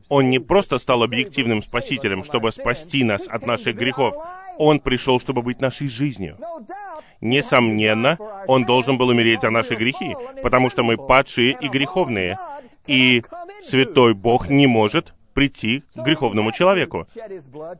Он 0.09 0.31
не 0.31 0.39
просто 0.39 0.79
стал 0.79 1.03
объективным 1.03 1.61
спасителем, 1.61 2.23
чтобы 2.23 2.51
спасти 2.51 3.03
нас 3.03 3.27
от 3.27 3.45
наших 3.45 3.75
грехов. 3.75 4.15
Он 4.57 4.79
пришел, 4.79 5.19
чтобы 5.19 5.43
быть 5.43 5.61
нашей 5.61 5.87
жизнью. 5.87 6.37
Несомненно, 7.21 8.17
Он 8.47 8.65
должен 8.65 8.97
был 8.97 9.09
умереть 9.09 9.41
за 9.41 9.51
наши 9.51 9.75
грехи, 9.75 10.15
потому 10.41 10.69
что 10.69 10.83
мы 10.83 10.97
падшие 10.97 11.55
и 11.61 11.69
греховные. 11.69 12.39
И 12.87 13.23
святой 13.61 14.13
Бог 14.13 14.49
не 14.49 14.67
может 14.67 15.13
прийти 15.33 15.83
к 15.95 16.03
греховному 16.03 16.51
человеку. 16.51 17.07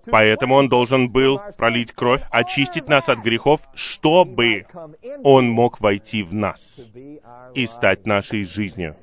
Поэтому 0.08 0.56
Он 0.56 0.70
должен 0.70 1.10
был 1.10 1.40
пролить 1.58 1.92
кровь, 1.92 2.24
очистить 2.32 2.88
нас 2.88 3.10
от 3.10 3.20
грехов, 3.20 3.62
чтобы 3.76 4.66
Он 5.24 5.50
мог 5.50 5.80
войти 5.82 6.24
в 6.24 6.34
нас 6.34 6.82
и 7.54 7.68
стать 7.68 8.06
нашей 8.06 8.44
жизнью. 8.46 8.96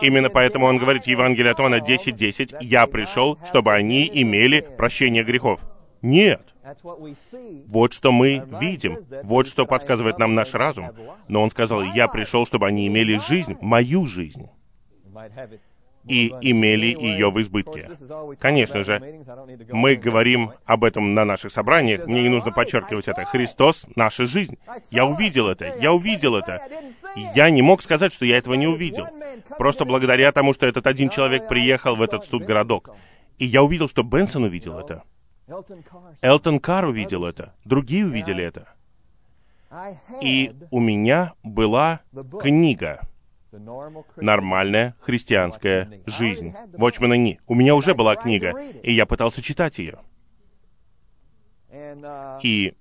Именно 0.00 0.30
поэтому 0.30 0.66
он 0.66 0.78
говорит 0.78 1.04
в 1.04 1.08
Евангелии 1.08 1.50
от 1.50 1.58
Иоанна 1.58 1.80
10.10, 1.80 2.58
«Я 2.60 2.86
пришел, 2.86 3.38
чтобы 3.44 3.74
они 3.74 4.08
имели 4.12 4.60
прощение 4.60 5.24
грехов». 5.24 5.66
Нет. 6.00 6.53
Вот 7.66 7.92
что 7.92 8.12
мы 8.12 8.42
видим, 8.60 8.98
вот 9.22 9.46
что 9.46 9.66
подсказывает 9.66 10.18
нам 10.18 10.34
наш 10.34 10.54
разум. 10.54 10.90
Но 11.28 11.42
он 11.42 11.50
сказал, 11.50 11.82
«Я 11.82 12.08
пришел, 12.08 12.46
чтобы 12.46 12.66
они 12.66 12.86
имели 12.86 13.18
жизнь, 13.18 13.56
мою 13.60 14.06
жизнь». 14.06 14.48
и 16.06 16.28
имели 16.40 16.86
ее 16.86 17.30
в 17.30 17.40
избытке. 17.40 17.90
Конечно 18.38 18.82
же, 18.84 19.00
мы 19.70 19.96
говорим 19.96 20.52
об 20.64 20.84
этом 20.84 21.14
на 21.14 21.24
наших 21.24 21.50
собраниях, 21.50 22.06
мне 22.06 22.22
не 22.22 22.28
нужно 22.28 22.52
подчеркивать 22.52 23.08
это. 23.08 23.24
Христос— 23.24 23.86
наша 23.96 24.26
жизнь. 24.26 24.58
Я 24.90 25.06
увидел 25.06 25.48
это, 25.48 25.74
я 25.80 25.92
увидел 25.92 26.36
это. 26.36 26.60
Я 27.34 27.50
не 27.50 27.62
мог 27.62 27.82
сказать, 27.82 28.12
что 28.12 28.26
я 28.26 28.38
этого 28.38 28.54
не 28.54 28.66
увидел. 28.66 29.06
Просто 29.58 29.84
благодаря 29.84 30.30
тому, 30.32 30.52
что 30.52 30.66
этот 30.66 30.86
один 30.86 31.08
человек 31.08 31.48
приехал 31.48 31.96
в 31.96 32.02
этот 32.02 32.24
студгородок. 32.24 32.90
И 33.38 33.46
я 33.46 33.62
увидел, 33.62 33.88
что 33.88 34.02
Бенсон 34.02 34.44
увидел 34.44 34.78
это. 34.78 35.02
Элтон 35.46 36.58
Карр 36.58 36.88
увидел 36.88 37.24
это. 37.24 37.54
Другие 37.64 38.06
увидели 38.06 38.42
это. 38.42 38.68
И 40.22 40.52
у 40.70 40.80
меня 40.80 41.34
была 41.42 42.00
книга 42.40 43.00
«Нормальная 44.16 44.96
христианская 45.00 46.02
жизнь». 46.06 46.54
Watchman 46.72 47.16
Ни. 47.16 47.40
У 47.46 47.54
меня 47.54 47.74
уже 47.74 47.94
была 47.94 48.16
книга, 48.16 48.58
и 48.82 48.92
я 48.92 49.06
пытался 49.06 49.42
читать 49.42 49.78
ее. 49.78 49.98
И 52.42 52.74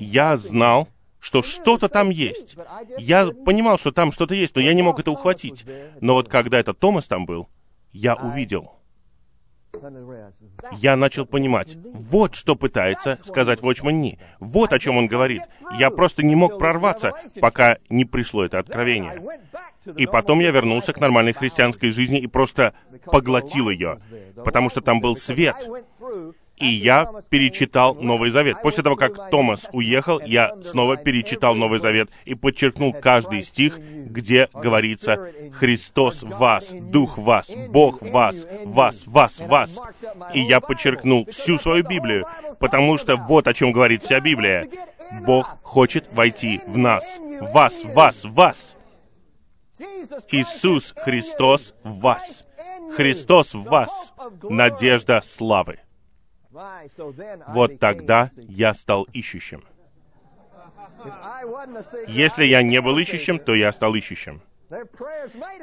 я 0.00 0.36
знал, 0.36 0.88
что 1.18 1.42
что-то 1.42 1.88
там 1.88 2.10
есть. 2.10 2.56
Я 2.98 3.26
понимал, 3.26 3.78
что 3.78 3.92
там 3.92 4.10
что-то 4.10 4.34
есть, 4.34 4.54
но 4.56 4.62
я 4.62 4.74
не 4.74 4.82
мог 4.82 4.98
это 5.00 5.10
ухватить. 5.10 5.64
Но 6.00 6.14
вот 6.14 6.28
когда 6.28 6.58
этот 6.58 6.78
Томас 6.78 7.08
там 7.08 7.26
был, 7.26 7.48
я 7.92 8.14
увидел. 8.14 8.72
Я 10.72 10.96
начал 10.96 11.26
понимать, 11.26 11.76
вот 11.76 12.34
что 12.34 12.56
пытается 12.56 13.18
сказать 13.22 13.60
Watchman 13.60 13.92
Ни. 13.92 14.18
Вот 14.40 14.72
о 14.72 14.78
чем 14.78 14.96
он 14.96 15.06
говорит. 15.06 15.42
Я 15.78 15.90
просто 15.90 16.22
не 16.22 16.34
мог 16.34 16.58
прорваться, 16.58 17.12
пока 17.40 17.78
не 17.88 18.04
пришло 18.04 18.44
это 18.44 18.58
откровение. 18.58 19.20
И 19.96 20.06
потом 20.06 20.40
я 20.40 20.50
вернулся 20.50 20.92
к 20.92 21.00
нормальной 21.00 21.32
христианской 21.32 21.90
жизни 21.90 22.20
и 22.20 22.26
просто 22.26 22.74
поглотил 23.04 23.68
ее, 23.68 24.00
потому 24.44 24.68
что 24.70 24.80
там 24.80 25.00
был 25.00 25.16
свет, 25.16 25.56
и 26.62 26.68
я 26.68 27.08
перечитал 27.28 27.96
Новый 27.96 28.30
Завет. 28.30 28.62
После 28.62 28.84
того, 28.84 28.94
как 28.94 29.30
Томас 29.30 29.68
уехал, 29.72 30.20
я 30.20 30.52
снова 30.62 30.96
перечитал 30.96 31.56
Новый 31.56 31.80
Завет 31.80 32.08
и 32.24 32.34
подчеркнул 32.34 32.92
каждый 32.92 33.42
стих, 33.42 33.78
где 33.78 34.48
говорится 34.54 35.32
«Христос 35.52 36.22
в 36.22 36.28
вас, 36.28 36.70
Дух 36.72 37.18
в 37.18 37.24
вас, 37.24 37.52
Бог 37.68 38.00
в 38.00 38.10
вас, 38.10 38.46
вас, 38.64 39.04
вас, 39.06 39.40
вас». 39.40 39.78
И 40.32 40.40
я 40.40 40.60
подчеркнул 40.60 41.26
всю 41.26 41.58
свою 41.58 41.84
Библию, 41.84 42.26
потому 42.60 42.96
что 42.96 43.16
вот 43.16 43.48
о 43.48 43.54
чем 43.54 43.72
говорит 43.72 44.04
вся 44.04 44.20
Библия. 44.20 44.68
Бог 45.26 45.58
хочет 45.62 46.08
войти 46.12 46.60
в 46.66 46.78
нас, 46.78 47.18
вас, 47.52 47.84
вас, 47.84 48.24
вас. 48.24 48.76
Иисус 50.30 50.94
Христос 50.96 51.74
в 51.82 52.00
вас. 52.00 52.46
Христос 52.96 53.54
в 53.54 53.64
вас. 53.64 54.12
Надежда 54.42 55.22
славы. 55.24 55.80
Вот 57.48 57.78
тогда 57.78 58.30
я 58.36 58.74
стал 58.74 59.04
ищущим. 59.12 59.64
Если 62.08 62.44
я 62.44 62.62
не 62.62 62.80
был 62.80 62.98
ищущим, 62.98 63.38
то 63.38 63.54
я 63.54 63.72
стал 63.72 63.94
ищущим. 63.94 64.42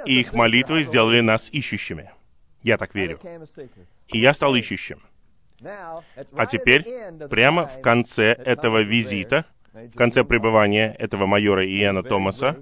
И 0.05 0.19
их 0.19 0.33
молитвы 0.33 0.83
сделали 0.83 1.21
нас 1.21 1.49
ищущими. 1.51 2.11
Я 2.63 2.77
так 2.77 2.93
верю. 2.95 3.19
И 4.07 4.19
я 4.19 4.33
стал 4.33 4.55
ищущим. 4.55 5.01
А 5.61 6.45
теперь, 6.45 6.85
прямо 7.29 7.67
в 7.67 7.81
конце 7.81 8.33
этого 8.33 8.81
визита, 8.81 9.45
в 9.73 9.95
конце 9.95 10.23
пребывания 10.23 10.95
этого 10.97 11.25
майора 11.25 11.65
Иэна 11.65 12.03
Томаса, 12.03 12.57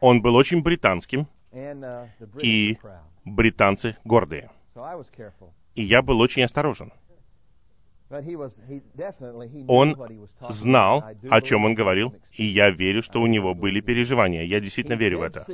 он 0.00 0.22
был 0.22 0.34
очень 0.34 0.62
британским, 0.62 1.26
и 2.40 2.78
британцы 3.24 3.96
гордые. 4.04 4.50
И 5.74 5.82
я 5.82 6.02
был 6.02 6.20
очень 6.20 6.42
осторожен. 6.42 6.92
Он 9.68 9.96
знал, 10.48 11.04
о 11.30 11.40
чем 11.40 11.64
он 11.64 11.74
говорил, 11.74 12.14
и 12.32 12.44
я 12.44 12.70
верю, 12.70 13.02
что 13.02 13.22
у 13.22 13.26
него 13.26 13.54
были 13.54 13.80
переживания. 13.80 14.42
Я 14.42 14.60
действительно 14.60 14.96
верю 14.96 15.20
в 15.20 15.22
это. 15.22 15.46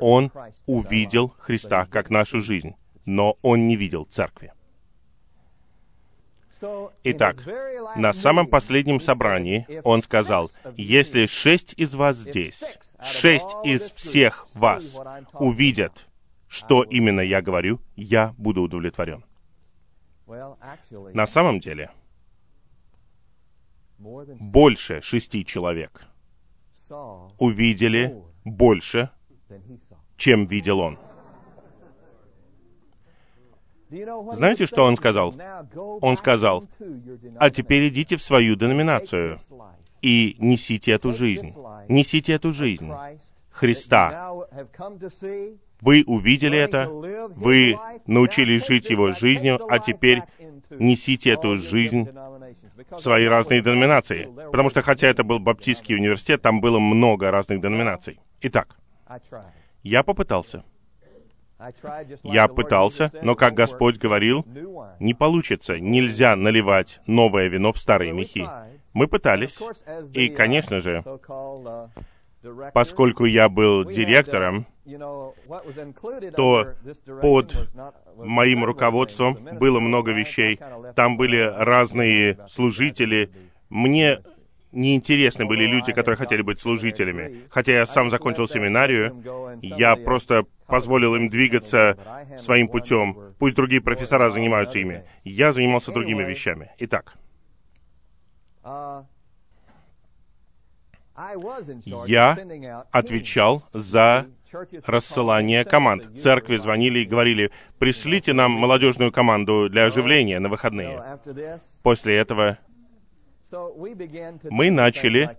Он 0.00 0.32
увидел 0.66 1.32
Христа 1.38 1.86
как 1.86 2.10
нашу 2.10 2.40
жизнь, 2.40 2.74
но 3.04 3.38
он 3.42 3.68
не 3.68 3.76
видел 3.76 4.06
церкви. 4.06 4.52
Итак, 7.04 7.36
на 7.96 8.12
самом 8.12 8.46
последнем 8.48 8.98
собрании 8.98 9.66
он 9.84 10.02
сказал, 10.02 10.50
если 10.76 11.26
шесть 11.26 11.74
из 11.76 11.94
вас 11.94 12.16
здесь, 12.16 12.62
шесть 13.02 13.54
из 13.64 13.90
всех 13.92 14.48
вас 14.54 14.98
увидят, 15.34 16.08
что 16.48 16.82
именно 16.82 17.20
я 17.20 17.42
говорю, 17.42 17.80
я 17.96 18.34
буду 18.38 18.62
удовлетворен. 18.62 19.24
На 20.26 21.26
самом 21.26 21.60
деле, 21.60 21.90
больше 23.98 25.02
шести 25.02 25.44
человек 25.44 26.06
увидели 27.38 28.22
больше, 28.44 29.10
чем 30.16 30.46
видел 30.46 30.80
он. 30.80 30.98
Знаете, 34.32 34.66
что 34.66 34.84
он 34.84 34.96
сказал? 34.96 35.34
Он 36.00 36.16
сказал, 36.16 36.64
а 37.38 37.50
теперь 37.50 37.88
идите 37.88 38.16
в 38.16 38.22
свою 38.22 38.56
деноминацию 38.56 39.38
и 40.02 40.36
несите 40.38 40.92
эту 40.92 41.12
жизнь. 41.12 41.54
Несите 41.88 42.32
эту 42.32 42.52
жизнь. 42.52 42.90
Христа. 43.54 44.32
Вы 45.80 46.02
увидели 46.06 46.58
это, 46.58 46.88
вы 46.88 47.78
научились 48.06 48.66
жить 48.66 48.90
его 48.90 49.12
жизнью, 49.12 49.60
а 49.70 49.78
теперь 49.78 50.22
несите 50.70 51.30
эту 51.30 51.56
жизнь 51.56 52.08
в 52.90 52.98
свои 52.98 53.26
разные 53.26 53.62
деноминации. 53.62 54.28
Потому 54.50 54.70
что, 54.70 54.82
хотя 54.82 55.06
это 55.06 55.22
был 55.22 55.38
Баптистский 55.38 55.94
университет, 55.94 56.42
там 56.42 56.60
было 56.60 56.78
много 56.78 57.30
разных 57.30 57.60
деноминаций. 57.60 58.18
Итак, 58.40 58.76
я 59.82 60.02
попытался. 60.02 60.64
Я 62.24 62.48
пытался, 62.48 63.12
но, 63.22 63.36
как 63.36 63.54
Господь 63.54 63.98
говорил, 63.98 64.44
не 64.98 65.14
получится, 65.14 65.78
нельзя 65.78 66.34
наливать 66.34 67.00
новое 67.06 67.48
вино 67.48 67.72
в 67.72 67.78
старые 67.78 68.12
мехи. 68.12 68.48
Мы 68.92 69.06
пытались, 69.06 69.60
и, 70.12 70.28
конечно 70.28 70.80
же, 70.80 71.02
поскольку 72.72 73.24
я 73.24 73.48
был 73.48 73.84
директором, 73.84 74.66
то 76.36 76.74
под 77.22 77.68
моим 78.16 78.64
руководством 78.64 79.38
было 79.58 79.80
много 79.80 80.12
вещей. 80.12 80.58
Там 80.94 81.16
были 81.16 81.38
разные 81.38 82.38
служители. 82.48 83.30
Мне 83.70 84.20
неинтересны 84.72 85.46
были 85.46 85.66
люди, 85.66 85.92
которые 85.92 86.16
хотели 86.16 86.42
быть 86.42 86.60
служителями. 86.60 87.44
Хотя 87.48 87.72
я 87.72 87.86
сам 87.86 88.10
закончил 88.10 88.48
семинарию, 88.48 89.58
я 89.62 89.96
просто 89.96 90.44
позволил 90.66 91.14
им 91.14 91.28
двигаться 91.28 91.96
своим 92.38 92.68
путем. 92.68 93.34
Пусть 93.38 93.56
другие 93.56 93.80
профессора 93.80 94.30
занимаются 94.30 94.78
ими. 94.78 95.04
Я 95.22 95.52
занимался 95.52 95.92
другими 95.92 96.24
вещами. 96.24 96.70
Итак, 96.78 97.14
я 102.06 102.84
отвечал 102.90 103.62
за 103.72 104.26
рассылание 104.84 105.64
команд. 105.64 106.20
Церкви 106.20 106.56
звонили 106.56 107.00
и 107.00 107.04
говорили, 107.04 107.50
пришлите 107.78 108.32
нам 108.32 108.52
молодежную 108.52 109.12
команду 109.12 109.68
для 109.68 109.86
оживления 109.86 110.38
на 110.38 110.48
выходные. 110.48 111.18
После 111.82 112.16
этого 112.16 112.58
мы 114.50 114.70
начали 114.70 115.36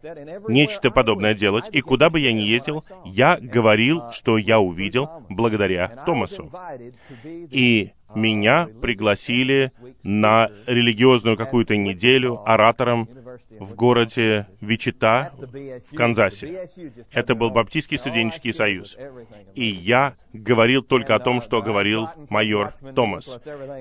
нечто 0.47 0.91
подобное 0.91 1.33
делать, 1.33 1.65
и 1.71 1.81
куда 1.81 2.09
бы 2.09 2.19
я 2.19 2.31
ни 2.31 2.41
ездил, 2.41 2.83
я 3.03 3.38
говорил, 3.41 4.11
что 4.11 4.38
я 4.38 4.59
увидел 4.59 5.09
благодаря 5.29 6.03
Томасу. 6.05 6.51
И 7.23 7.91
меня 8.15 8.67
пригласили 8.82 9.71
на 10.04 10.49
религиозную 10.67 11.38
какую-то 11.38 11.78
неделю 11.78 12.41
оратором 12.45 13.10
в 13.60 13.75
городе 13.75 14.47
Вичита 14.62 15.34
в 15.38 15.95
Канзасе. 15.95 16.69
Это 17.12 17.36
был 17.36 17.49
Баптистский 17.51 17.97
студенческий 17.97 18.54
союз. 18.54 18.97
И 19.56 19.65
я 19.65 20.15
говорил 20.34 20.84
только 20.84 21.15
о 21.15 21.19
том, 21.19 21.41
что 21.41 21.62
говорил 21.62 22.10
майор 22.30 22.73
Томас. 22.95 23.39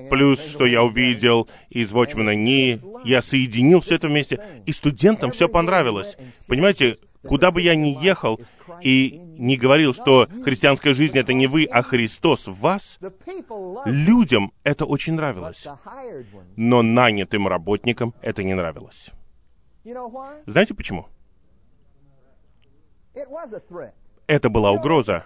Плюс, 0.09 0.45
что 0.45 0.65
я 0.65 0.83
увидел 0.83 1.49
из 1.69 1.91
Вочмана 1.91 2.35
Ни, 2.35 2.79
я 3.07 3.21
соединил 3.21 3.81
все 3.81 3.95
это 3.95 4.07
вместе, 4.07 4.39
и 4.65 4.71
студентам 4.71 5.31
все 5.31 5.47
понравилось. 5.47 6.17
Понимаете, 6.47 6.97
куда 7.27 7.51
бы 7.51 7.61
я 7.61 7.75
ни 7.75 7.89
ехал 7.89 8.39
и 8.81 9.19
не 9.37 9.57
говорил, 9.57 9.93
что 9.93 10.27
христианская 10.43 10.93
жизнь— 10.93 11.17
это 11.19 11.33
не 11.33 11.47
вы, 11.47 11.65
а 11.65 11.81
Христос 11.81 12.47
в 12.47 12.59
вас, 12.59 12.99
людям 13.85 14.51
это 14.63 14.85
очень 14.85 15.13
нравилось. 15.13 15.67
Но 16.55 16.81
нанятым 16.81 17.47
работникам 17.47 18.13
это 18.21 18.43
не 18.43 18.53
нравилось. 18.53 19.09
Знаете 20.45 20.73
почему? 20.73 21.07
Это 24.27 24.49
была 24.49 24.71
угроза. 24.71 25.23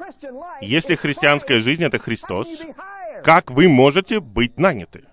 Если 0.62 0.95
христианская 0.95 1.62
жизнь— 1.62 1.83
это 1.85 1.97
Христос, 1.97 2.62
как 3.23 3.51
вы 3.51 3.67
можете 3.67 4.19
быть 4.19 4.57
наняты? 4.57 5.05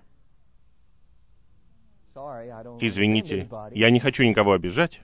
Извините, 2.79 3.47
я 3.71 3.89
не 3.89 3.99
хочу 3.99 4.23
никого 4.23 4.53
обижать, 4.53 5.01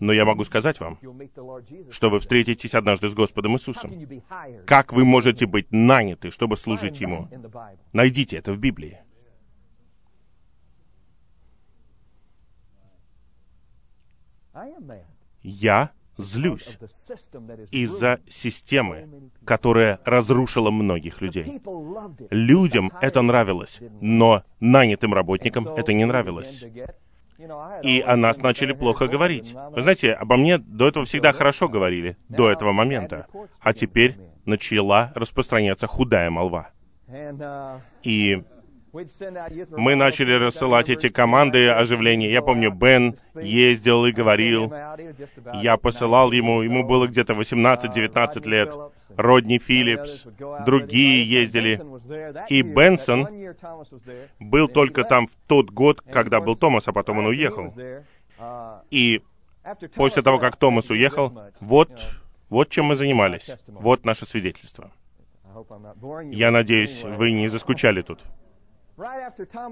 но 0.00 0.12
я 0.12 0.24
могу 0.24 0.44
сказать 0.44 0.80
вам, 0.80 0.98
что 1.90 2.10
вы 2.10 2.18
встретитесь 2.18 2.74
однажды 2.74 3.08
с 3.08 3.14
Господом 3.14 3.54
Иисусом. 3.54 3.92
Как 4.66 4.92
вы 4.92 5.04
можете 5.04 5.46
быть 5.46 5.70
наняты, 5.70 6.30
чтобы 6.30 6.56
служить 6.56 7.00
Ему? 7.00 7.28
Найдите 7.92 8.36
это 8.36 8.52
в 8.52 8.58
Библии. 8.58 8.98
Я 15.42 15.90
злюсь 16.18 16.78
из-за 17.70 18.20
системы, 18.28 19.30
которая 19.44 20.00
разрушила 20.04 20.70
многих 20.70 21.20
людей. 21.20 21.60
Людям 22.30 22.92
это 23.00 23.22
нравилось, 23.22 23.80
но 24.00 24.42
нанятым 24.60 25.14
работникам 25.14 25.68
это 25.68 25.92
не 25.92 26.04
нравилось. 26.04 26.64
И 27.82 28.00
о 28.00 28.16
нас 28.16 28.38
начали 28.38 28.72
плохо 28.72 29.06
говорить. 29.06 29.54
Вы 29.70 29.82
знаете, 29.82 30.12
обо 30.12 30.36
мне 30.36 30.58
до 30.58 30.88
этого 30.88 31.04
всегда 31.04 31.32
хорошо 31.32 31.68
говорили, 31.68 32.16
до 32.28 32.50
этого 32.50 32.72
момента. 32.72 33.26
А 33.60 33.72
теперь 33.72 34.16
начала 34.44 35.12
распространяться 35.14 35.86
худая 35.86 36.30
молва. 36.30 36.70
И 38.02 38.42
мы 38.92 39.94
начали 39.94 40.32
рассылать 40.32 40.90
эти 40.90 41.08
команды 41.08 41.68
оживления. 41.68 42.30
Я 42.30 42.42
помню, 42.42 42.70
Бен 42.70 43.16
ездил 43.34 44.06
и 44.06 44.12
говорил. 44.12 44.72
Я 45.54 45.76
посылал 45.76 46.32
ему, 46.32 46.62
ему 46.62 46.84
было 46.84 47.06
где-то 47.06 47.34
18-19 47.34 48.48
лет. 48.48 48.74
Родни 49.16 49.58
Филлипс, 49.58 50.24
другие 50.64 51.28
ездили. 51.28 51.80
И 52.48 52.62
Бенсон 52.62 53.28
был 54.38 54.68
только 54.68 55.04
там 55.04 55.26
в 55.26 55.36
тот 55.46 55.70
год, 55.70 56.00
когда 56.00 56.40
был 56.40 56.56
Томас, 56.56 56.88
а 56.88 56.92
потом 56.92 57.18
он 57.18 57.26
уехал. 57.26 57.72
И 58.90 59.22
после 59.94 60.22
того, 60.22 60.38
как 60.38 60.56
Томас 60.56 60.90
уехал, 60.90 61.38
вот, 61.60 61.90
вот 62.48 62.70
чем 62.70 62.86
мы 62.86 62.96
занимались. 62.96 63.50
Вот 63.66 64.04
наше 64.04 64.26
свидетельство. 64.26 64.90
Я 66.30 66.50
надеюсь, 66.50 67.02
вы 67.02 67.32
не 67.32 67.48
заскучали 67.48 68.02
тут. 68.02 68.20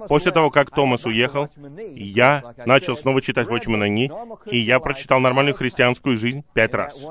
После 0.08 0.32
того, 0.32 0.50
как 0.50 0.70
Томас 0.70 1.04
уехал, 1.06 1.48
я 1.94 2.54
начал 2.64 2.96
снова 2.96 3.20
читать 3.20 3.48
Watchman 3.48 3.88
Ни, 3.88 4.10
и 4.50 4.58
я 4.58 4.80
прочитал 4.80 5.20
нормальную 5.20 5.54
христианскую 5.54 6.16
жизнь 6.16 6.44
пять 6.54 6.74
раз. 6.74 7.02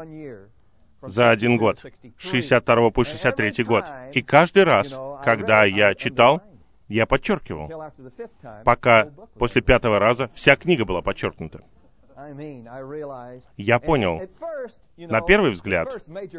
за 1.01 1.29
один 1.29 1.57
год, 1.57 1.83
62 2.17 2.91
по 2.91 3.03
63 3.03 3.63
год. 3.63 3.85
И 4.13 4.21
каждый 4.21 4.63
раз, 4.63 4.95
когда 5.23 5.63
я 5.63 5.93
читал, 5.95 6.41
я 6.87 7.05
подчеркивал, 7.05 7.91
пока 8.63 9.09
после 9.37 9.61
пятого 9.61 9.99
раза 9.99 10.29
вся 10.33 10.55
книга 10.55 10.85
была 10.85 11.01
подчеркнута. 11.01 11.61
Я 13.57 13.79
понял, 13.79 14.21
на 14.97 15.21
первый 15.21 15.51
взгляд, 15.51 15.95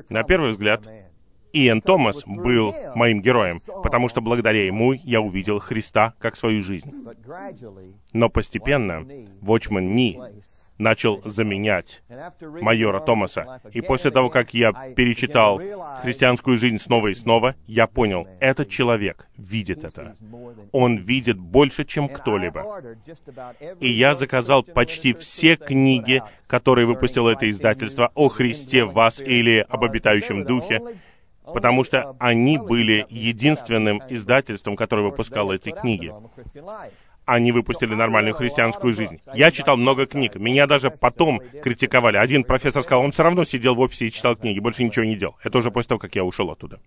на 0.09 0.25
первый 0.25 0.51
взгляд, 0.51 0.83
Иэн 1.53 1.81
Томас 1.81 2.23
был 2.27 2.75
моим 2.95 3.21
героем, 3.21 3.61
потому 3.83 4.09
что 4.09 4.21
благодаря 4.21 4.65
ему 4.65 4.93
я 4.93 5.21
увидел 5.21 5.59
Христа 5.59 6.15
как 6.19 6.37
свою 6.37 6.63
жизнь. 6.63 6.93
Но 8.13 8.29
постепенно 8.29 9.07
Вочман 9.41 9.93
Ни 9.93 10.19
начал 10.79 11.21
заменять 11.25 12.03
майора 12.41 13.01
Томаса. 13.01 13.61
И 13.73 13.81
после 13.81 14.11
того, 14.11 14.31
как 14.31 14.55
я 14.55 14.73
перечитал 14.73 15.61
христианскую 16.03 16.57
жизнь 16.57 16.79
снова 16.79 17.09
и 17.09 17.15
снова, 17.15 17.57
я 17.67 17.87
понял, 17.87 18.27
этот 18.41 18.69
человек 18.69 19.29
видит 19.37 19.85
это. 19.85 20.15
Он 20.73 20.97
видит 20.97 21.39
больше, 21.39 21.85
чем 21.85 22.09
кто-либо. 22.09 22.83
И 23.81 23.89
я 23.89 24.15
заказал 24.15 24.63
почти 24.63 25.13
все 25.13 25.57
книги, 25.57 26.23
которые 26.47 26.87
выпустило 26.87 27.31
это 27.31 27.51
издательство 27.51 28.11
о 28.15 28.29
Христе 28.29 28.85
вас 28.85 29.21
или 29.21 29.67
об 29.69 29.85
обитающем 29.85 30.45
духе, 30.45 30.81
потому 31.53 31.85
что 31.85 32.17
они 32.19 32.59
были 32.59 33.07
единственным 33.09 34.03
издательством, 34.09 34.77
которое 34.77 35.03
выпускало 35.03 35.53
эти 35.53 35.71
книги. 35.71 36.13
Они 37.25 37.53
выпустили 37.53 37.95
нормальную 37.95 38.35
христианскую 38.35 38.95
жизнь. 38.95 39.21
Я 39.35 39.51
читал 39.51 39.77
много 39.77 40.07
книг. 40.07 40.37
Меня 40.37 40.67
даже 40.67 40.91
потом 40.91 41.43
критиковали. 41.63 42.17
Один 42.17 42.43
профессор 42.43 42.83
сказал, 42.83 43.05
он 43.05 43.13
все 43.13 43.23
равно 43.23 43.45
сидел 43.45 43.75
в 43.75 43.81
офисе 43.81 44.07
и 44.07 44.11
читал 44.11 44.35
книги, 44.35 44.61
больше 44.61 44.83
ничего 44.83 45.05
не 45.05 45.15
делал. 45.15 45.37
Это 45.43 45.59
уже 45.59 45.71
после 45.71 45.91
того, 45.91 45.99
как 45.99 46.15
я 46.15 46.25
ушел 46.25 46.51
оттуда. 46.51 46.81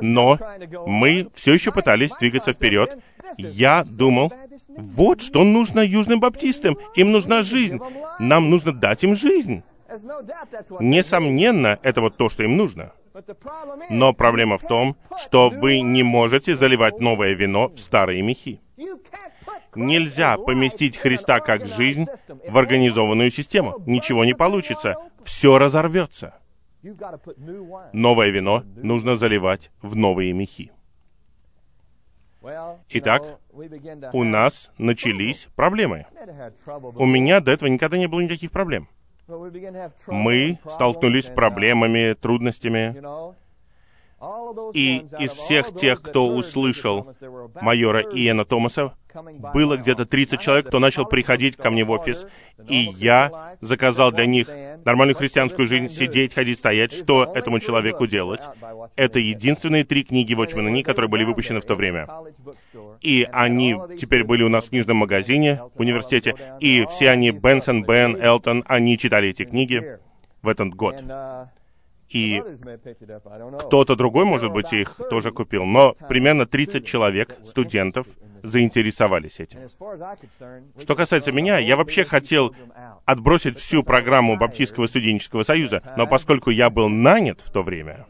Но 0.00 0.38
мы 0.86 1.28
все 1.34 1.54
еще 1.54 1.72
пытались 1.72 2.12
двигаться 2.18 2.52
вперед. 2.52 2.98
Я 3.36 3.84
думал, 3.84 4.32
вот 4.68 5.22
что 5.22 5.44
нужно 5.44 5.80
южным 5.80 6.20
баптистам. 6.20 6.76
Им 6.94 7.12
нужна 7.12 7.42
жизнь. 7.42 7.78
Нам 8.18 8.50
нужно 8.50 8.72
дать 8.72 9.04
им 9.04 9.14
жизнь. 9.14 9.62
Несомненно, 10.80 11.78
это 11.82 12.00
вот 12.00 12.16
то, 12.16 12.28
что 12.28 12.44
им 12.44 12.56
нужно. 12.56 12.92
Но 13.90 14.12
проблема 14.12 14.56
в 14.58 14.62
том, 14.62 14.96
что 15.18 15.50
вы 15.50 15.80
не 15.80 16.02
можете 16.02 16.54
заливать 16.54 17.00
новое 17.00 17.32
вино 17.32 17.68
в 17.68 17.78
старые 17.78 18.22
мехи. 18.22 18.60
Нельзя 19.74 20.36
поместить 20.36 20.96
Христа 20.96 21.40
как 21.40 21.66
жизнь 21.66 22.06
в 22.48 22.58
организованную 22.58 23.30
систему. 23.30 23.82
Ничего 23.86 24.24
не 24.24 24.34
получится. 24.34 24.96
Все 25.24 25.58
разорвется. 25.58 26.34
Новое 27.92 28.30
вино 28.30 28.64
нужно 28.76 29.16
заливать 29.16 29.70
в 29.82 29.96
новые 29.96 30.32
мехи. 30.32 30.72
Итак, 32.88 33.38
у 34.12 34.24
нас 34.24 34.70
начались 34.78 35.48
проблемы. 35.56 36.06
У 36.94 37.06
меня 37.06 37.40
до 37.40 37.52
этого 37.52 37.68
никогда 37.68 37.98
не 37.98 38.06
было 38.06 38.20
никаких 38.20 38.50
проблем 38.50 38.88
мы 40.06 40.58
столкнулись 40.68 41.26
с 41.26 41.30
проблемами, 41.30 42.14
трудностями, 42.14 42.96
и 44.74 45.06
из 45.18 45.32
всех 45.32 45.74
тех, 45.74 46.02
кто 46.02 46.26
услышал 46.28 47.08
майора 47.60 48.02
Иена 48.02 48.44
Томаса, 48.44 48.94
было 49.54 49.76
где-то 49.76 50.06
30 50.06 50.40
человек, 50.40 50.66
кто 50.66 50.78
начал 50.78 51.06
приходить 51.06 51.56
ко 51.56 51.70
мне 51.70 51.84
в 51.84 51.90
офис, 51.90 52.26
и 52.68 52.76
я 52.76 53.56
заказал 53.60 54.12
для 54.12 54.26
них 54.26 54.48
нормальную 54.84 55.16
христианскую 55.16 55.66
жизнь, 55.66 55.88
сидеть, 55.88 56.34
ходить, 56.34 56.58
стоять, 56.58 56.92
что 56.92 57.32
этому 57.34 57.60
человеку 57.60 58.06
делать. 58.06 58.42
Это 58.96 59.18
единственные 59.18 59.84
три 59.84 60.04
книги 60.04 60.34
Watchman 60.34 60.70
Ни, 60.70 60.82
которые 60.82 61.08
были 61.08 61.24
выпущены 61.24 61.60
в 61.60 61.64
то 61.64 61.74
время. 61.74 62.08
И 63.00 63.26
они 63.30 63.76
теперь 63.98 64.24
были 64.24 64.42
у 64.42 64.48
нас 64.48 64.66
в 64.66 64.70
книжном 64.70 64.98
магазине 64.98 65.60
в 65.74 65.80
университете, 65.80 66.34
и 66.60 66.86
все 66.86 67.10
они, 67.10 67.30
Бенсон, 67.30 67.82
Бен, 67.82 68.16
Элтон, 68.16 68.64
они 68.66 68.98
читали 68.98 69.28
эти 69.28 69.44
книги 69.44 69.98
в 70.42 70.48
этот 70.48 70.70
год. 70.74 71.02
И 72.08 72.42
кто-то 73.60 73.94
другой, 73.94 74.24
может 74.24 74.52
быть, 74.52 74.72
их 74.72 74.96
тоже 75.10 75.30
купил, 75.30 75.64
но 75.64 75.94
примерно 76.08 76.44
30 76.44 76.84
человек, 76.84 77.36
студентов, 77.44 78.08
заинтересовались 78.42 79.40
этим. 79.40 79.60
Что 80.78 80.94
касается 80.94 81.32
меня, 81.32 81.58
я 81.58 81.76
вообще 81.76 82.04
хотел 82.04 82.54
отбросить 83.04 83.56
всю 83.56 83.82
программу 83.82 84.36
Баптистского 84.36 84.86
студенческого 84.86 85.42
союза, 85.42 85.82
но 85.96 86.06
поскольку 86.06 86.50
я 86.50 86.70
был 86.70 86.88
нанят 86.88 87.40
в 87.40 87.50
то 87.50 87.62
время, 87.62 88.06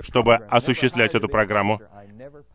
чтобы 0.00 0.34
осуществлять 0.34 1.14
эту 1.14 1.28
программу, 1.28 1.80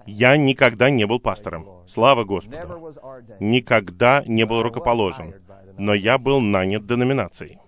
я 0.05 0.35
никогда 0.37 0.89
не 0.89 1.05
был 1.05 1.19
пастором. 1.19 1.83
Слава 1.87 2.23
Господу. 2.23 2.93
Никогда 3.39 4.23
не 4.25 4.45
был 4.45 4.63
рукоположен. 4.63 5.35
Но 5.77 5.93
я 5.93 6.17
был 6.17 6.41
нанят 6.41 6.87
деноминацией 6.87 7.59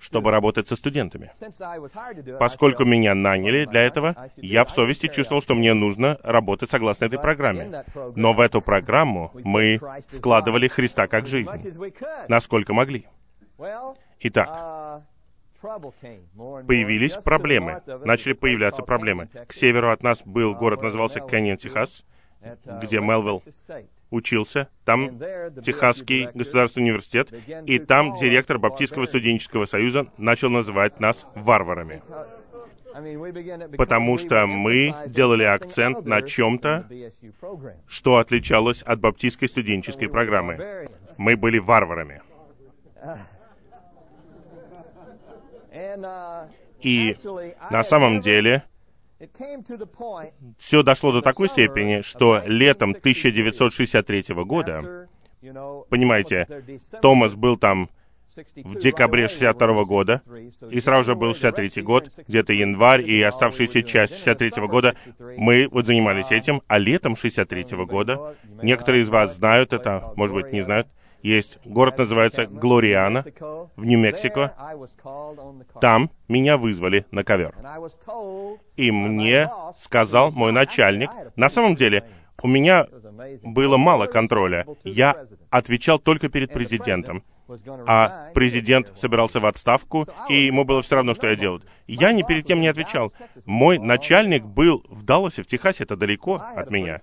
чтобы 0.00 0.30
работать 0.30 0.68
со 0.68 0.76
студентами. 0.76 1.30
Поскольку 2.38 2.84
меня 2.84 3.14
наняли 3.14 3.64
для 3.64 3.82
этого, 3.82 4.30
я 4.36 4.64
в 4.64 4.70
совести 4.70 5.08
чувствовал, 5.08 5.42
что 5.42 5.54
мне 5.54 5.74
нужно 5.74 6.18
работать 6.22 6.70
согласно 6.70 7.06
этой 7.06 7.18
программе. 7.18 7.84
Но 8.16 8.32
в 8.32 8.40
эту 8.40 8.60
программу 8.60 9.30
мы 9.34 9.80
вкладывали 10.12 10.68
Христа 10.68 11.06
как 11.06 11.26
жизнь, 11.26 11.50
насколько 12.28 12.72
могли. 12.72 13.06
Итак, 14.20 15.02
появились 15.60 17.14
проблемы, 17.14 17.82
начали 18.04 18.32
появляться 18.32 18.82
проблемы. 18.82 19.28
К 19.46 19.52
северу 19.52 19.90
от 19.90 20.02
нас 20.02 20.22
был 20.24 20.54
город, 20.54 20.82
назывался 20.82 21.20
Кэньон, 21.20 21.56
Техас, 21.56 22.04
где 22.82 23.00
Мелвилл 23.00 23.42
учился, 24.14 24.68
там 24.84 25.18
Техасский 25.62 26.28
государственный 26.34 26.84
университет, 26.84 27.32
и 27.66 27.78
там 27.78 28.14
директор 28.14 28.58
Баптистского 28.58 29.06
студенческого 29.06 29.66
союза 29.66 30.06
начал 30.18 30.50
называть 30.50 31.00
нас 31.00 31.26
варварами. 31.34 32.02
Потому 33.76 34.18
что 34.18 34.46
мы 34.46 34.94
делали 35.08 35.42
акцент 35.42 36.04
на 36.06 36.22
чем-то, 36.22 36.88
что 37.88 38.18
отличалось 38.18 38.82
от 38.82 39.00
баптистской 39.00 39.48
студенческой 39.48 40.08
программы. 40.08 40.88
Мы 41.18 41.36
были 41.36 41.58
варварами. 41.58 42.22
И 46.80 47.16
на 47.70 47.82
самом 47.82 48.20
деле 48.20 48.62
все 50.58 50.82
дошло 50.82 51.12
до 51.12 51.22
такой 51.22 51.48
степени, 51.48 52.00
что 52.02 52.42
летом 52.46 52.90
1963 52.90 54.34
года, 54.44 55.08
понимаете, 55.88 56.46
Томас 57.00 57.34
был 57.34 57.56
там 57.56 57.90
в 58.56 58.78
декабре 58.78 59.28
62 59.28 59.84
года, 59.84 60.22
и 60.70 60.80
сразу 60.80 61.04
же 61.04 61.14
был 61.14 61.34
63 61.34 61.82
год, 61.82 62.10
где-то 62.26 62.52
январь, 62.52 63.08
и 63.08 63.22
оставшаяся 63.22 63.82
часть 63.82 64.14
63 64.14 64.66
года, 64.66 64.96
мы 65.18 65.68
вот 65.70 65.86
занимались 65.86 66.32
этим, 66.32 66.62
а 66.66 66.78
летом 66.78 67.14
63 67.14 67.84
года, 67.84 68.34
некоторые 68.62 69.02
из 69.02 69.08
вас 69.08 69.36
знают 69.36 69.72
это, 69.72 70.12
может 70.16 70.34
быть, 70.34 70.52
не 70.52 70.62
знают, 70.62 70.88
есть 71.24 71.58
город, 71.64 71.98
называется 71.98 72.46
Глориана, 72.46 73.24
в 73.76 73.84
Нью-Мексико. 73.84 74.54
Там 75.80 76.10
меня 76.28 76.58
вызвали 76.58 77.06
на 77.10 77.24
ковер. 77.24 77.54
И 78.76 78.90
мне 78.90 79.50
сказал 79.76 80.32
мой 80.32 80.52
начальник, 80.52 81.10
на 81.34 81.48
самом 81.48 81.76
деле, 81.76 82.04
у 82.42 82.46
меня 82.46 82.86
было 83.42 83.78
мало 83.78 84.06
контроля. 84.06 84.66
Я 84.84 85.26
отвечал 85.48 85.98
только 85.98 86.28
перед 86.28 86.52
президентом. 86.52 87.24
А 87.86 88.30
президент 88.34 88.92
собирался 88.94 89.40
в 89.40 89.46
отставку, 89.46 90.06
и 90.28 90.46
ему 90.46 90.64
было 90.64 90.82
все 90.82 90.96
равно, 90.96 91.14
что 91.14 91.26
я 91.26 91.36
делаю. 91.36 91.62
Я 91.86 92.12
ни 92.12 92.22
перед 92.22 92.46
кем 92.46 92.60
не 92.60 92.68
отвечал. 92.68 93.12
Мой 93.44 93.78
начальник 93.78 94.44
был 94.44 94.82
в 94.88 95.04
Далласе, 95.04 95.42
в 95.42 95.46
Техасе, 95.46 95.84
это 95.84 95.96
далеко 95.96 96.42
от 96.54 96.70
меня 96.70 97.00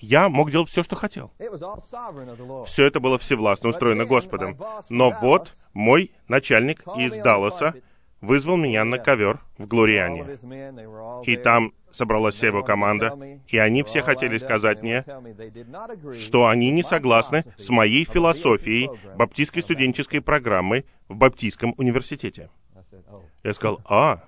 я 0.00 0.28
мог 0.28 0.50
делать 0.50 0.68
все, 0.68 0.82
что 0.82 0.96
хотел. 0.96 1.32
Все 2.66 2.86
это 2.86 3.00
было 3.00 3.18
всевластно 3.18 3.70
устроено 3.70 4.04
Господом. 4.04 4.58
Но 4.88 5.14
вот 5.20 5.54
мой 5.72 6.12
начальник 6.28 6.82
из 6.96 7.16
Далласа 7.18 7.74
вызвал 8.20 8.56
меня 8.56 8.84
на 8.84 8.98
ковер 8.98 9.40
в 9.58 9.66
Глориане. 9.66 10.38
И 11.24 11.36
там 11.36 11.72
собралась 11.90 12.34
вся 12.34 12.48
его 12.48 12.62
команда, 12.62 13.18
и 13.46 13.58
они 13.58 13.82
все 13.82 14.02
хотели 14.02 14.38
сказать 14.38 14.82
мне, 14.82 15.04
что 16.20 16.46
они 16.46 16.70
не 16.70 16.82
согласны 16.82 17.44
с 17.56 17.68
моей 17.70 18.04
философией 18.04 18.90
баптистской 19.16 19.62
студенческой 19.62 20.20
программы 20.20 20.84
в 21.08 21.16
Баптистском 21.16 21.74
университете. 21.76 22.50
Я 23.42 23.54
сказал, 23.54 23.80
а, 23.88 24.24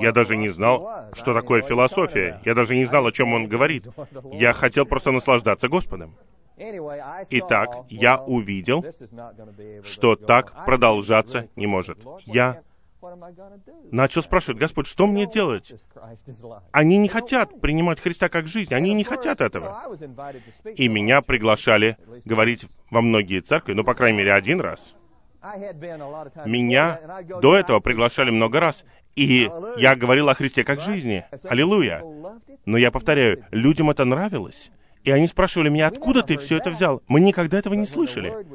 я 0.00 0.12
даже 0.12 0.36
не 0.36 0.48
знал, 0.48 1.10
что 1.14 1.34
такое 1.34 1.62
философия. 1.62 2.40
Я 2.44 2.54
даже 2.54 2.76
не 2.76 2.84
знал, 2.84 3.06
о 3.06 3.12
чем 3.12 3.32
он 3.32 3.46
говорит. 3.48 3.86
Я 4.32 4.52
хотел 4.52 4.86
просто 4.86 5.10
наслаждаться 5.10 5.68
Господом. 5.68 6.16
Итак, 7.30 7.70
я 7.88 8.18
увидел, 8.18 8.84
что 9.84 10.16
так 10.16 10.64
продолжаться 10.64 11.48
не 11.54 11.66
может. 11.66 11.98
Я 12.26 12.62
начал 13.92 14.22
спрашивать, 14.22 14.58
Господь, 14.58 14.86
что 14.86 15.06
мне 15.06 15.26
делать? 15.26 15.72
Они 16.72 16.98
не 16.98 17.08
хотят 17.08 17.60
принимать 17.60 18.00
Христа 18.00 18.28
как 18.28 18.48
жизнь, 18.48 18.74
они 18.74 18.92
не 18.94 19.04
хотят 19.04 19.40
этого. 19.40 19.84
И 20.74 20.88
меня 20.88 21.22
приглашали 21.22 21.96
говорить 22.24 22.66
во 22.90 23.00
многие 23.02 23.40
церкви, 23.40 23.74
ну, 23.74 23.84
по 23.84 23.94
крайней 23.94 24.18
мере, 24.18 24.32
один 24.32 24.60
раз. 24.60 24.94
Меня 26.44 27.00
до 27.40 27.56
этого 27.56 27.78
приглашали 27.80 28.30
много 28.30 28.58
раз, 28.58 28.84
и 29.18 29.50
я 29.76 29.96
говорил 29.96 30.28
о 30.28 30.34
Христе 30.34 30.62
как 30.62 30.80
жизни. 30.80 31.24
Аллилуйя. 31.44 32.02
Но 32.64 32.76
я 32.76 32.90
повторяю, 32.90 33.44
людям 33.50 33.90
это 33.90 34.04
нравилось. 34.04 34.70
И 35.02 35.10
они 35.10 35.26
спрашивали 35.26 35.68
меня, 35.68 35.88
откуда 35.88 36.22
ты 36.22 36.36
все 36.36 36.58
это 36.58 36.70
взял? 36.70 37.02
Мы 37.08 37.20
никогда 37.20 37.58
этого 37.58 37.74
не 37.74 37.86
слышали. 37.86 38.46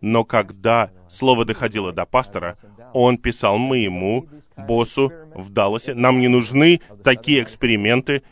Но 0.00 0.24
когда 0.24 0.90
слово 1.08 1.44
доходило 1.44 1.92
до 1.92 2.04
пастора, 2.04 2.58
он 2.92 3.16
писал 3.18 3.56
моему 3.56 4.28
боссу 4.56 5.12
в 5.34 5.50
Далласе, 5.50 5.94
нам 5.94 6.20
не 6.20 6.28
нужны 6.28 6.80
такие 7.02 7.42
эксперименты 7.42 8.22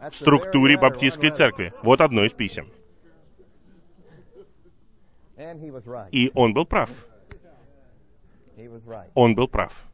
в 0.00 0.14
структуре 0.14 0.78
баптистской 0.78 1.30
церкви. 1.30 1.74
Вот 1.82 2.00
одно 2.00 2.24
из 2.24 2.32
писем. 2.32 2.70
И 6.10 6.30
он 6.34 6.54
был 6.54 6.64
прав. 6.64 6.90
Он 9.14 9.34
был 9.34 9.48
прав. 9.48 9.84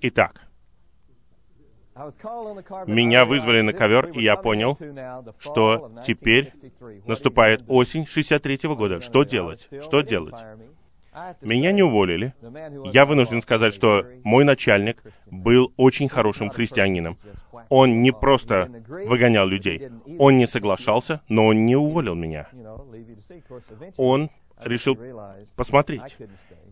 Итак, 0.00 0.45
меня 2.86 3.24
вызвали 3.24 3.60
на 3.62 3.72
ковер, 3.72 4.10
и 4.10 4.22
я 4.22 4.36
понял, 4.36 4.78
что 5.38 5.92
теперь 6.04 6.52
наступает 7.06 7.64
осень 7.68 8.02
63-го 8.04 8.76
года. 8.76 9.00
Что 9.00 9.24
делать? 9.24 9.68
Что 9.82 10.02
делать? 10.02 10.36
Меня 11.40 11.72
не 11.72 11.82
уволили. 11.82 12.34
Я 12.92 13.06
вынужден 13.06 13.40
сказать, 13.40 13.72
что 13.72 14.04
мой 14.22 14.44
начальник 14.44 15.02
был 15.26 15.72
очень 15.76 16.08
хорошим 16.08 16.50
христианином. 16.50 17.18
Он 17.70 18.02
не 18.02 18.12
просто 18.12 18.70
выгонял 18.86 19.46
людей. 19.46 19.88
Он 20.18 20.36
не 20.36 20.46
соглашался, 20.46 21.22
но 21.28 21.46
он 21.46 21.64
не 21.64 21.76
уволил 21.76 22.14
меня. 22.14 22.48
Он 23.96 24.30
решил 24.60 24.98
посмотреть. 25.56 26.16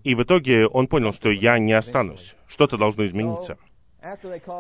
И 0.03 0.15
в 0.15 0.23
итоге 0.23 0.67
он 0.67 0.87
понял, 0.87 1.13
что 1.13 1.31
я 1.31 1.59
не 1.59 1.73
останусь. 1.73 2.37
Что-то 2.47 2.77
должно 2.77 3.07
измениться. 3.07 3.57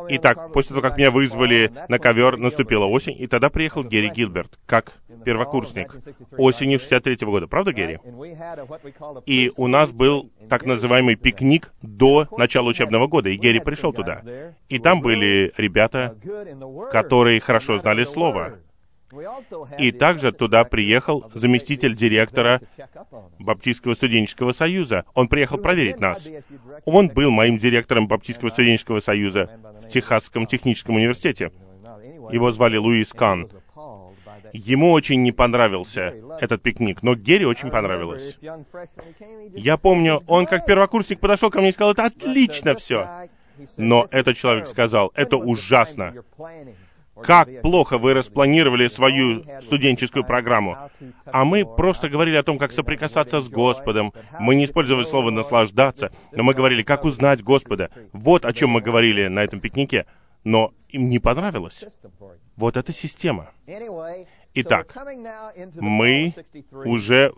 Итак, 0.08 0.52
после 0.52 0.70
того, 0.70 0.80
как 0.80 0.96
меня 0.96 1.10
вызвали 1.10 1.70
на 1.88 1.98
ковер, 1.98 2.36
наступила 2.36 2.86
осень, 2.86 3.16
и 3.18 3.26
тогда 3.26 3.50
приехал 3.50 3.84
Герри 3.84 4.10
Гилберт, 4.10 4.58
как 4.66 4.92
первокурсник, 5.24 5.94
осенью 6.36 6.78
63 6.78 7.26
-го 7.26 7.30
года. 7.30 7.46
Правда, 7.46 7.72
Герри? 7.72 7.98
И 9.26 9.52
у 9.56 9.66
нас 9.66 9.92
был 9.92 10.30
так 10.48 10.64
называемый 10.64 11.16
пикник 11.16 11.72
до 11.82 12.26
начала 12.36 12.68
учебного 12.68 13.06
года, 13.06 13.28
и 13.28 13.36
Герри 13.36 13.60
пришел 13.60 13.92
туда. 13.92 14.22
И 14.68 14.78
там 14.78 15.00
были 15.00 15.52
ребята, 15.56 16.16
которые 16.90 17.40
хорошо 17.40 17.78
знали 17.78 18.04
Слово, 18.04 18.58
и 19.78 19.92
также 19.92 20.32
туда 20.32 20.64
приехал 20.64 21.30
заместитель 21.34 21.94
директора 21.94 22.60
Баптистского 23.38 23.94
студенческого 23.94 24.52
союза. 24.52 25.04
Он 25.14 25.28
приехал 25.28 25.58
проверить 25.58 26.00
нас. 26.00 26.28
Он 26.84 27.08
был 27.08 27.30
моим 27.30 27.58
директором 27.58 28.08
Баптистского 28.08 28.50
студенческого 28.50 29.00
союза 29.00 29.50
в 29.82 29.88
Техасском 29.88 30.46
техническом 30.46 30.96
университете. 30.96 31.52
Его 32.30 32.50
звали 32.50 32.76
Луис 32.76 33.12
Кан. 33.12 33.50
Ему 34.52 34.92
очень 34.92 35.22
не 35.22 35.32
понравился 35.32 36.14
этот 36.40 36.62
пикник, 36.62 37.02
но 37.02 37.14
Герри 37.16 37.44
очень 37.44 37.70
понравилось. 37.70 38.38
Я 39.52 39.76
помню, 39.76 40.22
он 40.28 40.46
как 40.46 40.64
первокурсник 40.64 41.18
подошел 41.18 41.50
ко 41.50 41.58
мне 41.58 41.70
и 41.70 41.72
сказал, 41.72 41.92
это 41.92 42.04
отлично 42.04 42.76
все. 42.76 43.28
Но 43.76 44.06
этот 44.10 44.36
человек 44.36 44.68
сказал, 44.68 45.12
это 45.14 45.36
ужасно 45.36 46.14
как 47.22 47.62
плохо 47.62 47.98
вы 47.98 48.14
распланировали 48.14 48.88
свою 48.88 49.44
студенческую 49.60 50.24
программу. 50.24 50.76
А 51.26 51.44
мы 51.44 51.64
просто 51.64 52.08
говорили 52.08 52.36
о 52.36 52.42
том, 52.42 52.58
как 52.58 52.72
соприкасаться 52.72 53.40
с 53.40 53.48
Господом. 53.48 54.12
Мы 54.38 54.54
не 54.54 54.64
использовали 54.64 55.04
слово 55.04 55.30
«наслаждаться», 55.30 56.10
но 56.32 56.42
мы 56.42 56.54
говорили, 56.54 56.82
как 56.82 57.04
узнать 57.04 57.42
Господа. 57.42 57.90
Вот 58.12 58.44
о 58.44 58.52
чем 58.52 58.70
мы 58.70 58.80
говорили 58.80 59.28
на 59.28 59.44
этом 59.44 59.60
пикнике. 59.60 60.06
Но 60.42 60.74
им 60.88 61.08
не 61.08 61.18
понравилось. 61.18 61.84
Вот 62.56 62.76
эта 62.76 62.92
система. 62.92 63.50
Итак, 64.54 64.94
мы 65.74 66.34
уже 66.84 67.32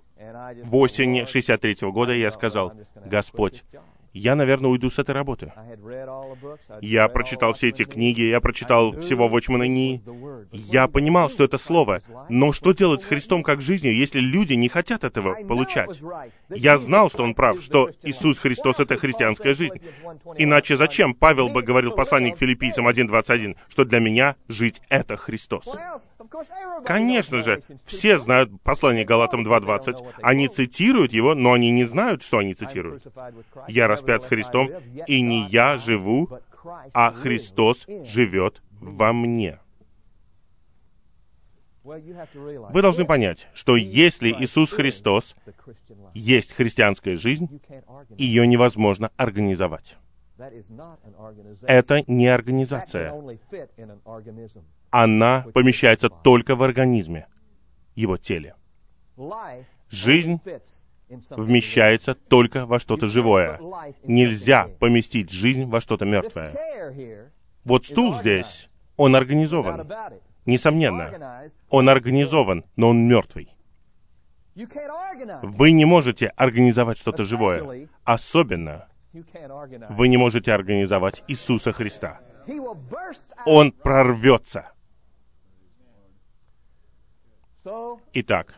в 0.65 0.77
осени 0.77 1.25
63 1.25 1.87
-го 1.87 1.93
года, 1.93 2.13
я 2.13 2.31
сказал, 2.31 2.73
«Господь, 3.07 3.65
я, 4.19 4.35
наверное, 4.35 4.71
уйду 4.71 4.89
с 4.89 4.99
этой 4.99 5.15
работы. 5.15 5.53
Я 6.81 7.09
прочитал 7.09 7.53
все 7.53 7.69
эти 7.69 7.85
книги, 7.85 8.23
я 8.23 8.41
прочитал 8.41 8.93
всего 8.93 9.29
Watchman 9.29 9.67
Ни. 9.67 10.03
Я 10.53 10.89
понимал, 10.89 11.29
что 11.29 11.45
это 11.45 11.59
слово. 11.59 12.01
Но 12.29 12.53
что 12.53 12.73
делать 12.73 13.03
с 13.03 13.05
Христом 13.05 13.43
как 13.43 13.61
жизнью, 13.61 13.95
если 13.95 14.21
люди 14.21 14.55
не 14.55 14.69
хотят 14.69 15.05
этого 15.05 15.35
получать? 15.47 16.01
Я 16.49 16.79
знал, 16.79 17.11
что 17.11 17.25
он 17.25 17.35
прав, 17.35 17.61
что 17.61 17.91
Иисус 18.03 18.39
Христос— 18.39 18.81
это 18.81 18.97
христианская 18.97 19.55
жизнь. 19.55 19.81
Иначе 20.39 20.77
зачем 20.77 21.15
Павел 21.15 21.49
бы 21.51 21.63
говорил 21.63 21.93
посланник 21.93 22.39
филиппийцам 22.39 22.89
1.21, 22.89 23.57
что 23.69 23.85
для 23.85 24.01
меня 24.01 24.37
жить— 24.49 24.81
это 24.89 25.17
Христос? 25.17 25.77
Конечно 26.85 27.43
же, 27.43 27.63
все 27.85 28.19
знают 28.19 28.51
послание 28.63 29.05
Галатам 29.05 29.47
2.20. 29.47 30.15
Они 30.23 30.49
цитируют 30.49 31.13
его, 31.13 31.35
но 31.35 31.53
они 31.53 31.71
не 31.71 31.85
знают, 31.85 32.23
что 32.23 32.39
они 32.39 32.55
цитируют. 32.55 33.07
Я 33.69 33.89
распят 34.07 34.23
с 34.23 34.27
Христом, 34.27 34.71
и 35.07 35.21
не 35.21 35.47
я 35.47 35.77
живу, 35.77 36.29
а 36.93 37.11
Христос 37.11 37.87
живет 38.05 38.63
во 38.81 39.13
мне. 39.13 39.59
Вы 41.85 42.83
должны 42.83 43.05
понять, 43.05 43.49
что 43.55 43.77
если 43.77 44.31
Иисус 44.31 44.73
Христос 44.73 45.37
есть 46.15 46.53
христианская 46.53 47.17
жизнь, 47.17 47.61
ее 48.19 48.47
невозможно 48.47 49.13
организовать. 49.17 49.97
Это 51.63 52.03
не 52.09 52.27
организация. 52.27 53.15
Она 54.91 55.47
помещается 55.55 56.09
только 56.09 56.57
в 56.57 56.63
организме, 56.63 57.29
его 57.95 58.17
теле. 58.17 58.55
Жизнь 59.89 60.41
вмещается 61.09 62.15
только 62.15 62.67
во 62.67 62.79
что-то 62.81 63.09
живое. 63.09 63.61
Нельзя 64.05 64.69
поместить 64.81 65.31
жизнь 65.31 65.67
во 65.67 65.81
что-то 65.81 66.05
мертвое. 66.05 67.31
Вот 67.65 67.87
стул 67.87 68.15
здесь, 68.15 68.69
он 68.97 69.17
организован. 69.17 69.91
Несомненно, 70.45 71.51
он 71.71 71.89
организован, 71.89 72.65
но 72.77 72.91
он 72.91 73.07
мертвый. 73.09 73.51
Вы 75.43 75.73
не 75.73 75.85
можете 75.85 76.29
организовать 76.29 76.99
что-то 76.99 77.25
живое. 77.25 77.89
Особенно 78.05 78.89
вы 79.91 80.09
не 80.09 80.17
можете 80.17 80.53
организовать 80.53 81.23
Иисуса 81.29 81.73
Христа. 81.73 82.21
Он 83.45 83.73
прорвется. 83.73 84.73
Итак, 88.13 88.55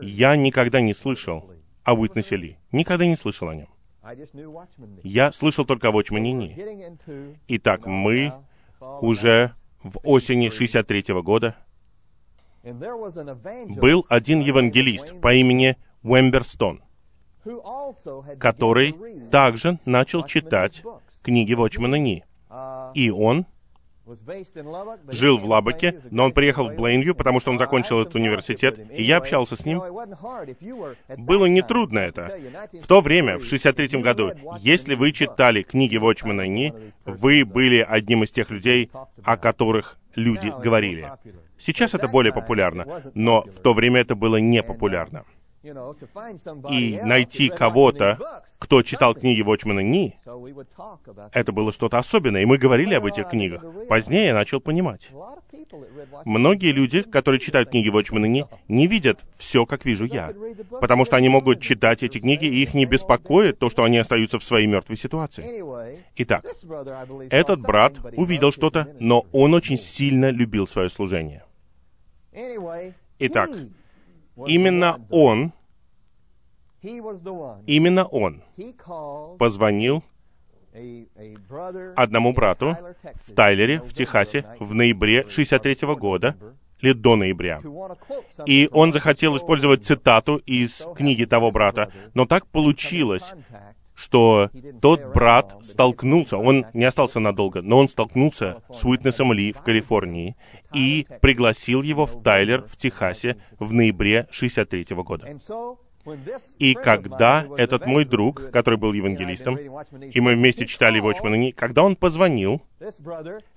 я 0.00 0.36
никогда 0.36 0.80
не 0.80 0.94
слышал 0.94 1.50
о 1.82 1.94
Уитнесе 1.94 2.36
Ли. 2.36 2.58
Никогда 2.72 3.06
не 3.06 3.16
слышал 3.16 3.48
о 3.48 3.54
нем. 3.54 3.68
Я 5.02 5.32
слышал 5.32 5.64
только 5.64 5.88
о 5.88 5.92
Watchman 5.92 6.20
Ни. 6.20 7.36
Итак, 7.48 7.86
мы 7.86 8.32
уже 8.80 9.52
в 9.82 9.98
осени 10.02 10.48
63 10.48 11.12
-го 11.12 11.22
года 11.22 11.56
был 12.62 14.06
один 14.08 14.40
евангелист 14.40 15.20
по 15.20 15.34
имени 15.34 15.76
Уэмберстон, 16.02 16.82
который 18.38 18.94
также 19.30 19.78
начал 19.84 20.24
читать 20.24 20.82
книги 21.22 21.52
Watchman 21.54 21.98
Ни. 21.98 22.24
И 22.94 23.10
он 23.10 23.46
жил 25.08 25.38
в 25.38 25.46
Лабаке, 25.46 26.00
но 26.10 26.24
он 26.24 26.32
приехал 26.32 26.68
в 26.68 26.74
Блейнвью, 26.74 27.14
потому 27.14 27.40
что 27.40 27.50
он 27.50 27.58
закончил 27.58 28.00
этот 28.00 28.14
университет, 28.14 28.78
и 28.92 29.02
я 29.02 29.18
общался 29.18 29.56
с 29.56 29.64
ним. 29.64 29.82
Было 31.16 31.46
нетрудно 31.46 31.98
это. 31.98 32.38
В 32.72 32.86
то 32.86 33.00
время, 33.00 33.38
в 33.38 33.44
63 33.44 34.00
году, 34.00 34.32
если 34.60 34.94
вы 34.94 35.12
читали 35.12 35.62
книги 35.62 35.96
Вочмана 35.96 36.46
Ни, 36.46 36.72
вы 37.04 37.44
были 37.44 37.86
одним 37.86 38.24
из 38.24 38.30
тех 38.30 38.50
людей, 38.50 38.90
о 39.22 39.36
которых 39.36 39.98
люди 40.14 40.52
говорили. 40.62 41.10
Сейчас 41.58 41.94
это 41.94 42.08
более 42.08 42.32
популярно, 42.32 43.02
но 43.14 43.42
в 43.42 43.60
то 43.60 43.72
время 43.72 44.00
это 44.00 44.14
было 44.14 44.36
не 44.36 44.62
популярно 44.62 45.24
и 46.70 47.00
найти 47.02 47.48
кого-то, 47.48 48.42
кто 48.58 48.82
читал 48.82 49.14
книги 49.14 49.42
Вочмана 49.42 49.80
Ни, 49.80 50.18
это 51.32 51.52
было 51.52 51.72
что-то 51.72 51.98
особенное, 51.98 52.42
и 52.42 52.46
мы 52.46 52.58
говорили 52.58 52.94
об 52.94 53.06
этих 53.06 53.28
книгах. 53.28 53.64
Позднее 53.88 54.26
я 54.26 54.34
начал 54.34 54.60
понимать. 54.60 55.10
Многие 56.24 56.72
люди, 56.72 57.02
которые 57.02 57.40
читают 57.40 57.70
книги 57.70 57.88
Вочмана 57.88 58.26
Ни, 58.26 58.46
не 58.68 58.86
видят 58.86 59.24
все, 59.36 59.66
как 59.66 59.84
вижу 59.84 60.04
я, 60.04 60.32
потому 60.80 61.04
что 61.04 61.16
они 61.16 61.28
могут 61.28 61.60
читать 61.60 62.02
эти 62.02 62.18
книги, 62.18 62.44
и 62.44 62.62
их 62.62 62.74
не 62.74 62.84
беспокоит 62.84 63.58
то, 63.58 63.70
что 63.70 63.84
они 63.84 63.98
остаются 63.98 64.38
в 64.38 64.44
своей 64.44 64.66
мертвой 64.66 64.96
ситуации. 64.96 65.62
Итак, 66.16 66.44
этот 67.30 67.60
брат 67.60 67.98
увидел 68.16 68.52
что-то, 68.52 68.88
но 69.00 69.26
он 69.32 69.54
очень 69.54 69.76
сильно 69.76 70.30
любил 70.30 70.66
свое 70.66 70.90
служение. 70.90 71.44
Итак, 73.18 73.50
Именно 74.46 75.00
он, 75.10 75.52
именно 76.82 78.04
он 78.04 78.42
позвонил 79.38 80.02
одному 81.96 82.32
брату 82.32 82.76
в 83.14 83.32
Тайлере, 83.34 83.80
в 83.80 83.92
Техасе, 83.92 84.44
в 84.58 84.74
ноябре 84.74 85.28
63 85.28 85.86
-го 85.86 85.96
года, 85.96 86.36
или 86.80 86.92
до 86.92 87.16
ноября. 87.16 87.62
И 88.46 88.68
он 88.72 88.92
захотел 88.92 89.36
использовать 89.36 89.84
цитату 89.84 90.36
из 90.36 90.86
книги 90.96 91.24
того 91.24 91.50
брата, 91.50 91.92
но 92.14 92.26
так 92.26 92.46
получилось, 92.46 93.32
что 93.94 94.50
тот 94.80 95.12
брат 95.14 95.56
столкнулся, 95.62 96.36
он 96.36 96.66
не 96.74 96.84
остался 96.84 97.20
надолго, 97.20 97.62
но 97.62 97.78
он 97.78 97.88
столкнулся 97.88 98.62
с 98.72 98.84
Уитнесом 98.84 99.32
Ли 99.32 99.52
в 99.52 99.62
Калифорнии 99.62 100.36
и 100.72 101.06
пригласил 101.20 101.82
его 101.82 102.06
в 102.06 102.22
Тайлер 102.22 102.64
в 102.64 102.76
Техасе 102.76 103.36
в 103.58 103.72
ноябре 103.72 104.28
63 104.30 104.96
года. 104.96 105.38
И 106.58 106.74
когда 106.74 107.46
этот 107.56 107.86
мой 107.86 108.04
друг, 108.04 108.50
который 108.50 108.78
был 108.78 108.92
евангелистом, 108.92 109.56
и 109.56 110.20
мы 110.20 110.34
вместе 110.34 110.66
читали 110.66 111.00
Watchman 111.00 111.52
когда 111.52 111.82
он 111.82 111.96
позвонил 111.96 112.62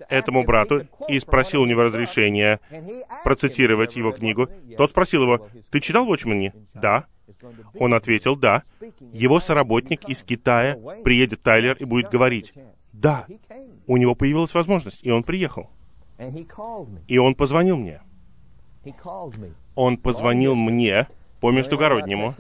этому 0.08 0.46
брату 0.46 0.88
и 1.10 1.20
спросил 1.20 1.64
у 1.64 1.66
него 1.66 1.84
разрешения 1.84 2.62
процитировать 3.24 3.96
его 3.96 4.12
книгу, 4.12 4.48
тот 4.78 4.92
спросил 4.92 5.24
его, 5.24 5.48
«Ты 5.72 5.82
читал 5.82 6.08
Watchman 6.08 6.54
«Да». 6.74 7.06
Он 7.80 7.94
ответил 7.94 8.36
«да». 8.36 8.64
Его 9.14 9.40
соработник 9.40 10.08
из 10.10 10.24
Китая 10.24 10.78
приедет 11.04 11.42
Тайлер 11.42 11.76
и 11.78 11.86
будет 11.86 12.10
говорить 12.10 12.54
«да». 12.94 13.26
У 13.86 13.98
него 13.98 14.16
появилась 14.16 14.54
возможность, 14.54 15.04
и 15.04 15.12
он 15.12 15.24
приехал. 15.24 15.70
И 17.08 17.18
он 17.18 17.36
позвонил 17.36 17.78
мне. 17.78 18.02
Он 19.76 19.98
позвонил 19.98 20.56
мне 20.56 21.08
по 21.40 21.52
междугороднему. 21.52 22.34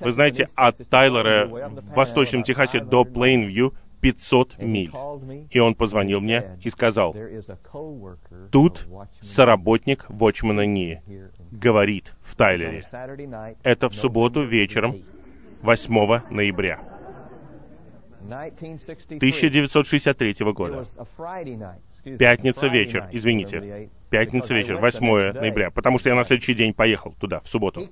Вы 0.00 0.12
знаете, 0.12 0.48
от 0.54 0.76
Тайлера 0.88 1.46
в 1.46 1.94
Восточном 1.94 2.44
Техасе 2.44 2.80
до 2.80 3.04
Плейнвью 3.04 3.74
500 4.02 4.58
миль. 4.58 4.90
И 5.50 5.58
он 5.60 5.74
позвонил 5.74 6.20
мне 6.20 6.58
и 6.62 6.70
сказал, 6.70 7.16
тут 8.50 8.88
соработник 9.20 10.04
Вочмана 10.08 10.66
Ни 10.66 11.00
говорит 11.52 12.14
в 12.20 12.34
Тайлере. 12.34 12.84
Это 13.62 13.88
в 13.88 13.94
субботу 13.94 14.42
вечером 14.42 15.02
8 15.62 16.22
ноября 16.30 16.80
1963 18.24 20.34
года. 20.52 20.84
Пятница 22.18 22.66
вечер, 22.66 23.08
извините. 23.12 23.88
Пятница 24.12 24.52
вечер, 24.52 24.76
8 24.76 25.32
ноября, 25.32 25.70
потому 25.70 25.98
что 25.98 26.10
я 26.10 26.14
на 26.14 26.22
следующий 26.24 26.52
день 26.52 26.74
поехал 26.74 27.14
туда, 27.18 27.40
в 27.40 27.48
субботу. 27.48 27.88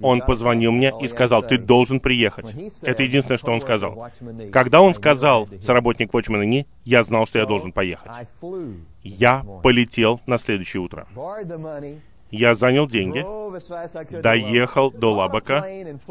Он 0.00 0.20
позвонил 0.22 0.72
мне 0.72 0.94
и 0.98 1.08
сказал, 1.08 1.42
ты 1.42 1.58
должен 1.58 2.00
приехать. 2.00 2.46
Это 2.80 3.02
единственное, 3.02 3.36
что 3.36 3.52
он 3.52 3.60
сказал. 3.60 4.08
Когда 4.50 4.80
он 4.80 4.94
сказал, 4.94 5.46
соработник 5.60 6.10
Watchman 6.10 6.46
Ни, 6.46 6.66
я 6.84 7.02
знал, 7.02 7.26
что 7.26 7.38
я 7.38 7.44
должен 7.44 7.72
поехать. 7.72 8.12
Я 9.02 9.44
полетел 9.62 10.22
на 10.26 10.38
следующее 10.38 10.80
утро. 10.80 11.06
Я 12.36 12.56
занял 12.56 12.88
деньги, 12.88 13.24
доехал 14.20 14.90
до 14.90 15.12
Лабака, 15.12 15.64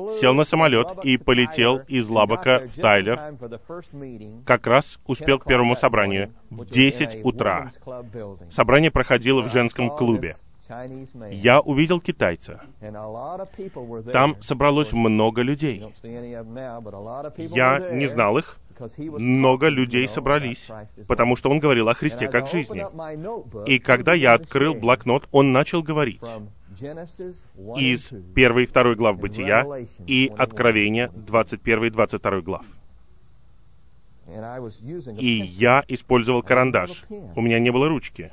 сел 0.10 0.34
на 0.34 0.46
самолет 0.46 0.88
и 1.04 1.18
полетел 1.18 1.80
из 1.90 2.08
Лабака 2.08 2.66
в 2.66 2.80
Тайлер. 2.80 3.20
Как 4.46 4.66
раз 4.66 5.00
успел 5.06 5.38
к 5.38 5.46
первому 5.46 5.76
собранию 5.76 6.34
в 6.50 6.66
10 6.66 7.26
утра. 7.26 7.72
Собрание 8.50 8.90
проходило 8.90 9.42
в 9.42 9.52
женском 9.52 9.90
клубе. 9.90 10.38
Я 11.32 11.62
увидел 11.62 12.00
китайца. 12.02 12.62
Там 14.12 14.42
собралось 14.42 14.94
много 14.94 15.42
людей. 15.42 15.84
Я 17.38 17.90
не 17.92 18.08
знал 18.08 18.38
их, 18.38 18.58
много 18.98 19.70
людей 19.70 20.08
собрались, 20.08 20.70
потому 21.08 21.36
что 21.36 21.50
он 21.50 21.60
говорил 21.60 21.90
о 21.90 21.94
Христе 21.94 22.28
как 22.28 22.48
жизни. 22.48 22.86
И 23.68 23.80
когда 23.80 24.14
я 24.14 24.34
открыл 24.34 24.74
блокнот, 24.74 25.28
он 25.32 25.52
начал 25.52 25.84
говорить 25.84 26.22
из 27.78 28.12
первой 28.34 28.64
и 28.64 28.66
второй 28.66 28.96
глав 28.96 29.20
Бытия 29.20 29.66
и 30.08 30.32
Откровения 30.38 31.10
21 31.10 31.86
и 31.86 31.90
22 31.90 32.42
глав. 32.42 32.66
И 35.20 35.28
я 35.28 35.84
использовал 35.88 36.42
карандаш. 36.42 37.06
У 37.10 37.42
меня 37.42 37.60
не 37.60 37.72
было 37.72 37.90
ручки. 37.90 38.32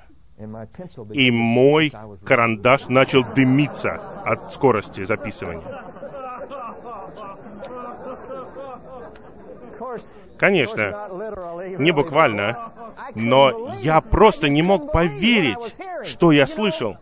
И 1.13 1.31
мой 1.31 1.93
карандаш 2.25 2.89
начал 2.89 3.25
дымиться 3.35 3.95
от 4.25 4.53
скорости 4.53 5.05
записывания. 5.05 5.63
Конечно, 10.39 11.09
не 11.79 11.91
буквально, 11.91 12.73
но 13.15 13.71
я 13.81 14.01
просто 14.01 14.49
не 14.49 14.63
мог 14.63 14.93
поверить, 14.93 15.77
что 16.05 16.33
я 16.33 16.47
слышал. 16.47 16.97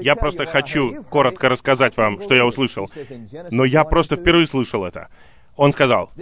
Я 0.00 0.14
просто 0.14 0.46
хочу 0.46 1.02
коротко 1.04 1.48
рассказать 1.48 1.96
вам, 1.96 2.20
что 2.20 2.34
я 2.34 2.46
услышал. 2.46 2.90
Но 3.50 3.64
я 3.64 3.84
просто 3.84 4.16
впервые 4.16 4.46
слышал 4.46 4.84
это. 4.84 5.08
Он 5.58 5.72
сказал, 5.72 6.12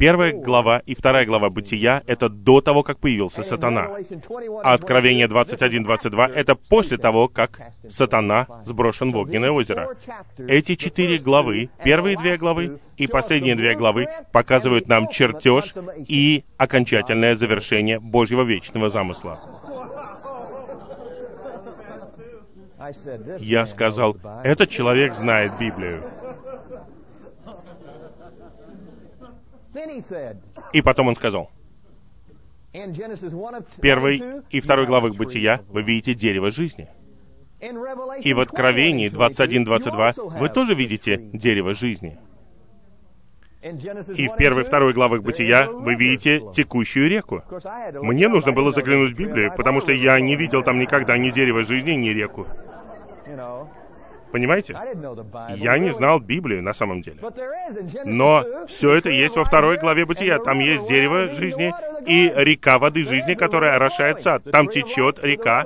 первая 0.00 0.32
глава 0.32 0.78
и 0.78 0.94
вторая 0.94 1.26
глава 1.26 1.50
Бытия— 1.50 2.02
это 2.06 2.30
до 2.30 2.62
того, 2.62 2.82
как 2.82 2.98
появился 2.98 3.42
сатана. 3.42 3.90
А 4.62 4.72
Откровение 4.72 5.28
21-22— 5.28 6.32
это 6.34 6.54
после 6.54 6.96
того, 6.96 7.28
как 7.28 7.60
сатана 7.90 8.46
сброшен 8.64 9.12
в 9.12 9.18
огненное 9.18 9.50
озеро. 9.50 9.90
Эти 10.38 10.76
четыре 10.76 11.18
главы, 11.18 11.68
первые 11.84 12.16
две 12.16 12.38
главы 12.38 12.80
и 12.96 13.06
последние 13.06 13.54
две 13.54 13.74
главы, 13.74 14.06
показывают 14.32 14.88
нам 14.88 15.08
чертеж 15.08 15.74
и 16.08 16.44
окончательное 16.56 17.36
завершение 17.36 18.00
Божьего 18.00 18.44
вечного 18.44 18.88
замысла. 18.88 19.38
I 22.78 22.92
said, 22.92 23.26
"This 23.26 23.42
Я 23.42 23.66
сказал, 23.66 24.12
knows 24.12 24.22
the 24.22 24.22
Bible." 24.22 24.42
этот 24.44 24.70
человек 24.70 25.14
знает 25.14 25.58
Библию. 25.58 26.04
И 30.72 30.82
потом 30.82 31.08
он 31.08 31.14
сказал, 31.14 31.50
in 32.76 32.92
Genesis 32.92 33.32
1 33.32 33.54
of 33.54 33.64
в 33.66 33.80
первой 33.80 34.18
22, 34.18 34.42
и 34.50 34.60
второй 34.60 34.86
главах. 34.86 35.14
Бытия 35.16 35.62
вы 35.68 35.82
видите 35.82 36.14
дерево 36.14 36.50
жизни. 36.50 36.88
И 38.22 38.34
в 38.34 38.40
Откровении 38.40 39.08
21, 39.08 39.64
21-22 39.64 39.66
you 39.66 39.96
also 39.96 40.38
вы 40.38 40.48
тоже 40.50 40.74
видите 40.74 41.16
дерево 41.16 41.74
жизни. 41.74 42.18
И 43.62 43.68
1 43.68 44.28
в 44.28 44.36
первой 44.36 44.60
и 44.60 44.64
2, 44.64 44.68
второй 44.68 44.92
главах 44.92 45.22
Бытия 45.22 45.68
вы 45.68 45.94
видите 45.94 46.42
текущую 46.54 47.08
реку. 47.08 47.42
Мне 47.94 48.28
нужно 48.28 48.52
было 48.52 48.70
заглянуть 48.70 49.14
в 49.14 49.16
Библию, 49.16 49.52
потому 49.56 49.80
что 49.80 49.92
я 49.92 50.20
не 50.20 50.36
видел 50.36 50.62
там 50.62 50.78
никогда 50.78 51.16
ни 51.18 51.30
дерева 51.30 51.64
жизни, 51.64 51.92
ни 51.92 52.10
реку. 52.10 52.46
Понимаете? 54.32 54.76
Я 55.56 55.78
не 55.78 55.90
знал 55.92 56.20
Библию 56.20 56.62
на 56.62 56.74
самом 56.74 57.00
деле. 57.02 57.18
Но 58.04 58.42
2, 58.42 58.66
все 58.66 58.94
это 58.94 59.10
есть 59.10 59.36
во 59.36 59.44
второй 59.44 59.78
главе 59.78 60.04
Бытия. 60.04 60.38
Там 60.38 60.58
есть 60.58 60.88
дерево 60.88 61.28
жизни 61.28 61.72
и 62.06 62.32
река 62.36 62.78
воды 62.78 63.04
жизни, 63.04 63.34
которая 63.34 63.76
орошает 63.76 64.20
сад. 64.20 64.44
Там 64.50 64.68
течет 64.68 65.18
река, 65.22 65.64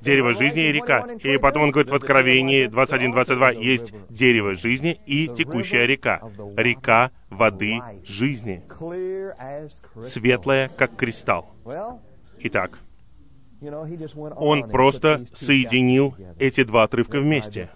дерево 0.00 0.32
жизни 0.32 0.68
и 0.68 0.72
река. 0.72 1.02
21 1.02 1.16
and 1.16 1.34
И 1.34 1.38
потом 1.38 1.62
он 1.62 1.70
говорит 1.70 1.90
в 1.90 1.98
22, 1.98 2.02
Откровении 2.02 2.66
there's 2.66 2.72
the 2.72 2.86
tree 2.86 3.08
of 3.08 3.14
life, 3.14 3.26
21-22 3.26 3.38
there's 3.38 3.54
the 3.56 3.62
есть 3.62 3.92
дерево 4.10 4.54
жизни 4.54 5.00
и 5.06 5.28
текущая 5.28 5.86
река. 5.86 6.20
Река 6.56 7.10
воды 7.30 7.80
жизни. 8.04 8.62
Светлая, 10.02 10.68
как 10.68 10.96
кристалл. 10.96 11.54
Итак, 12.38 12.78
он 14.36 14.68
просто 14.68 15.24
соединил 15.32 16.14
эти 16.38 16.64
два 16.64 16.84
отрывка 16.84 17.20
вместе 17.20 17.70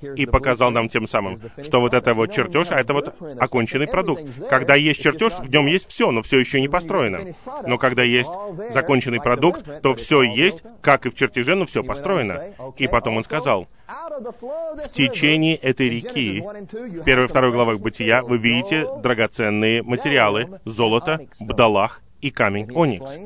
и 0.00 0.26
показал 0.26 0.70
нам 0.70 0.88
тем 0.88 1.06
самым, 1.06 1.40
что 1.62 1.80
вот 1.80 1.94
это 1.94 2.14
вот 2.14 2.32
чертеж, 2.32 2.68
а 2.70 2.80
это 2.80 2.92
вот 2.92 3.14
оконченный 3.38 3.86
продукт. 3.86 4.22
Когда 4.48 4.74
есть 4.74 5.00
чертеж, 5.00 5.34
в 5.34 5.50
нем 5.50 5.66
есть 5.66 5.88
все, 5.88 6.10
но 6.10 6.22
все 6.22 6.38
еще 6.38 6.60
не 6.60 6.68
построено. 6.68 7.34
Но 7.66 7.78
когда 7.78 8.02
есть 8.02 8.30
законченный 8.70 9.20
продукт, 9.20 9.64
то 9.82 9.94
все 9.94 10.22
есть, 10.22 10.62
как 10.80 11.06
и 11.06 11.10
в 11.10 11.14
чертеже, 11.14 11.54
но 11.54 11.66
все 11.66 11.82
построено. 11.82 12.54
И 12.76 12.88
потом 12.88 13.16
он 13.16 13.24
сказал, 13.24 13.68
в 13.86 14.88
течение 14.92 15.56
этой 15.56 15.88
реки, 15.88 16.40
в 16.40 17.04
первой 17.04 17.26
и 17.26 17.28
второй 17.28 17.52
главах 17.52 17.78
Бытия, 17.78 18.22
вы 18.22 18.38
видите 18.38 18.86
драгоценные 19.02 19.82
материалы, 19.82 20.60
золото, 20.64 21.26
бдалах 21.40 22.02
и 22.20 22.30
камень 22.30 22.68
оникс. 22.74 23.16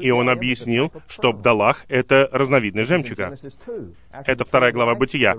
И 0.00 0.10
он 0.10 0.28
объяснил, 0.28 0.92
что 1.08 1.32
бдалах— 1.32 1.84
это 1.88 2.28
разновидность 2.32 2.88
жемчуга. 2.88 3.36
Это 4.10 4.44
вторая 4.44 4.72
глава 4.72 4.94
Бытия. 4.94 5.34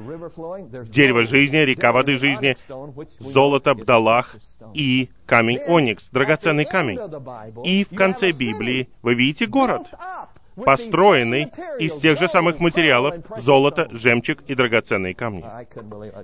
Дерево 0.86 1.26
жизни, 1.26 1.58
река 1.58 1.92
воды 1.92 2.18
жизни, 2.18 2.56
золото, 3.20 3.76
бдалах 3.76 4.36
и 4.74 5.10
камень 5.26 5.60
оникс, 5.68 6.10
драгоценный 6.10 6.66
камень. 6.66 7.00
И 7.64 7.84
в 7.84 7.96
конце 7.96 8.32
Библии 8.32 8.90
вы 9.02 9.16
видите 9.16 9.46
город, 9.46 9.92
построенный 10.66 11.52
из 11.80 11.96
тех 11.96 12.20
же 12.20 12.28
самых 12.28 12.60
материалов— 12.60 13.16
золото, 13.38 13.88
жемчуг 13.92 14.40
и 14.48 14.56
драгоценные 14.56 15.14
камни. 15.16 15.46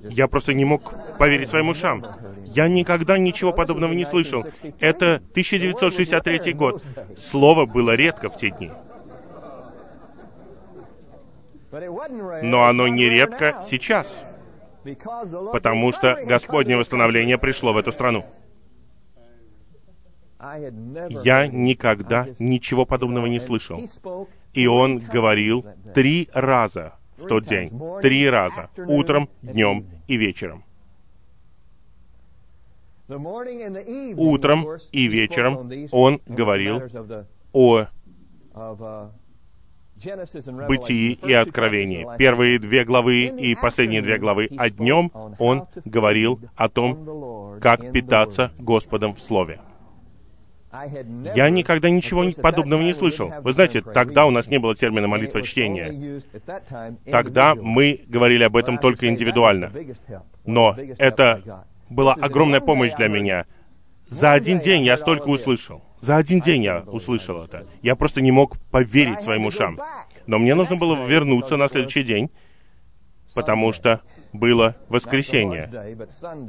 Я 0.10 0.28
просто 0.28 0.54
не 0.54 0.66
мог 0.66 0.94
поверить 1.18 1.50
своим 1.50 1.70
ушам. 1.70 2.06
Я 2.46 2.68
никогда 2.68 3.18
ничего 3.18 3.54
подобного 3.54 3.94
не 3.94 4.06
слышал. 4.06 4.44
Это 4.80 5.16
1963 5.16 6.54
год. 6.54 6.84
Слово 7.18 7.66
было 7.66 7.96
редко 7.96 8.30
в 8.30 8.38
те 8.38 8.52
дни. 8.52 8.72
Но 12.44 12.66
оно 12.66 12.88
не 12.88 13.10
редко 13.10 13.62
сейчас, 13.64 14.24
потому 15.52 15.92
что 15.92 16.18
Господнее 16.26 16.78
восстановление 16.78 17.38
пришло 17.38 17.74
в 17.74 17.78
эту 17.78 17.92
страну. 17.92 18.26
Я 21.24 21.48
никогда 21.48 22.28
ничего 22.40 22.86
подобного 22.86 23.28
не 23.28 23.40
слышал. 23.40 23.82
И 24.54 24.68
он 24.68 25.00
говорил 25.00 25.66
три 25.94 26.30
раза 26.34 26.94
в 27.18 27.28
тот 27.28 27.46
день. 27.46 27.72
Три 28.02 28.30
раза. 28.30 28.70
Утром, 28.78 29.30
днем 29.42 29.86
и 30.08 30.18
вечером. 30.18 30.64
Утром 33.08 34.68
и 34.92 35.08
вечером 35.08 35.72
он 35.92 36.22
говорил 36.26 36.82
О 37.54 37.86
о 38.54 39.12
Бытии 40.68 41.14
и 41.14 41.34
Откровении. 41.34 42.06
Первые 42.18 42.60
две 42.60 42.84
главы 42.84 43.26
и 43.26 43.56
последние 43.56 44.02
две 44.02 44.18
главы. 44.18 44.50
А 44.58 44.70
днем 44.70 45.12
он 45.40 45.68
говорил 45.86 46.40
о 46.56 46.70
том, 46.70 47.60
как 47.62 47.92
питаться 47.92 48.52
Господом 48.60 49.16
в 49.16 49.22
Слове. 49.22 49.62
Я 51.36 51.50
никогда 51.50 51.90
ничего 51.90 52.26
подобного 52.42 52.82
не 52.82 52.94
слышал. 52.94 53.32
Вы 53.42 53.54
знаете, 53.54 53.82
тогда 53.82 54.26
у 54.26 54.32
нас 54.32 54.48
не 54.48 54.60
было 54.60 54.76
термина 54.76 55.08
молитва 55.08 55.42
чтения. 55.42 56.22
Тогда 57.12 57.56
мы 57.56 58.02
говорили 58.08 58.44
об 58.44 58.56
этом 58.58 58.78
только 58.78 59.08
индивидуально. 59.08 59.72
Но 60.46 60.76
это 60.98 61.66
была 61.90 62.14
огромная 62.14 62.62
помощь 62.62 62.94
для 62.94 63.08
меня. 63.08 63.46
За 64.08 64.34
один 64.34 64.60
день 64.60 64.84
я 64.84 64.98
столько 64.98 65.28
услышал. 65.30 65.84
За 66.02 66.18
один 66.18 66.40
день 66.40 66.64
я 66.64 66.82
услышал 66.82 67.44
это. 67.44 67.66
Я 67.82 67.96
просто 67.96 68.22
не 68.22 68.32
мог 68.32 68.60
поверить 68.70 69.22
своим 69.22 69.46
ушам. 69.46 69.80
Но 70.28 70.40
мне 70.40 70.56
нужно 70.56 70.76
было 70.76 71.06
вернуться 71.06 71.58
на 71.58 71.68
следующий 71.68 72.04
день, 72.04 72.30
потому 73.36 73.72
что 73.74 74.02
было 74.34 74.76
воскресенье. 74.90 75.70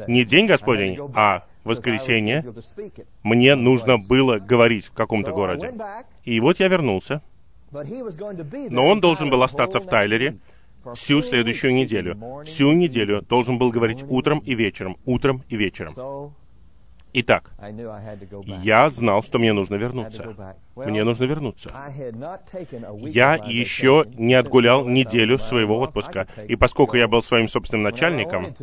Не 0.06 0.24
день 0.24 0.46
Господень, 0.46 0.98
а 1.14 1.44
воскресенье. 1.64 2.44
Мне 3.22 3.54
нужно 3.56 3.98
было 3.98 4.38
говорить 4.38 4.86
в 4.86 4.92
каком-то 4.92 5.32
городе. 5.32 5.74
И 6.24 6.40
вот 6.40 6.60
я 6.60 6.68
вернулся. 6.68 7.20
Но 7.70 8.86
он 8.86 9.00
должен 9.00 9.28
был 9.28 9.42
остаться 9.42 9.80
в 9.80 9.86
Тайлере 9.86 10.38
всю 10.94 11.20
следующую 11.22 11.74
неделю. 11.74 12.42
Всю 12.44 12.72
неделю 12.72 13.22
должен 13.22 13.58
был 13.58 13.70
говорить 13.70 14.04
утром 14.08 14.38
и 14.38 14.54
вечером, 14.54 14.96
утром 15.04 15.42
и 15.48 15.56
вечером. 15.56 16.32
Итак, 17.18 17.50
я 18.62 18.90
знал, 18.90 19.22
что 19.22 19.38
мне 19.38 19.54
нужно 19.54 19.76
вернуться. 19.76 20.54
Мне 20.74 21.02
нужно 21.02 21.24
вернуться. 21.24 21.72
Я 23.06 23.36
еще 23.36 24.04
не 24.18 24.34
отгулял 24.34 24.86
неделю 24.86 25.38
своего 25.38 25.78
отпуска. 25.78 26.28
И 26.46 26.56
поскольку 26.56 26.98
я 26.98 27.08
был 27.08 27.22
своим 27.22 27.48
собственным 27.48 27.84
начальником, 27.84 28.54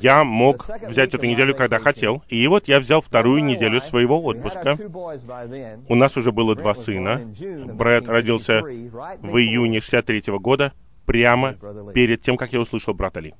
я 0.00 0.22
мог 0.22 0.70
взять 0.86 1.12
эту 1.12 1.26
неделю, 1.26 1.56
когда 1.56 1.80
хотел. 1.80 2.22
И 2.28 2.46
вот 2.46 2.68
я 2.68 2.78
взял 2.78 3.00
вторую 3.00 3.42
неделю 3.42 3.80
своего 3.80 4.22
отпуска. 4.22 4.78
У 5.88 5.96
нас 5.96 6.16
уже 6.16 6.30
было 6.30 6.54
два 6.54 6.76
сына. 6.76 7.20
Брэд 7.64 8.08
родился 8.08 8.60
в 8.60 9.36
июне 9.38 9.80
63 9.80 10.30
-го 10.30 10.38
года, 10.38 10.72
прямо 11.04 11.56
перед 11.94 12.20
тем, 12.20 12.36
как 12.36 12.52
я 12.52 12.60
услышал 12.60 12.94
брата 12.94 13.18
Ли. 13.18 13.34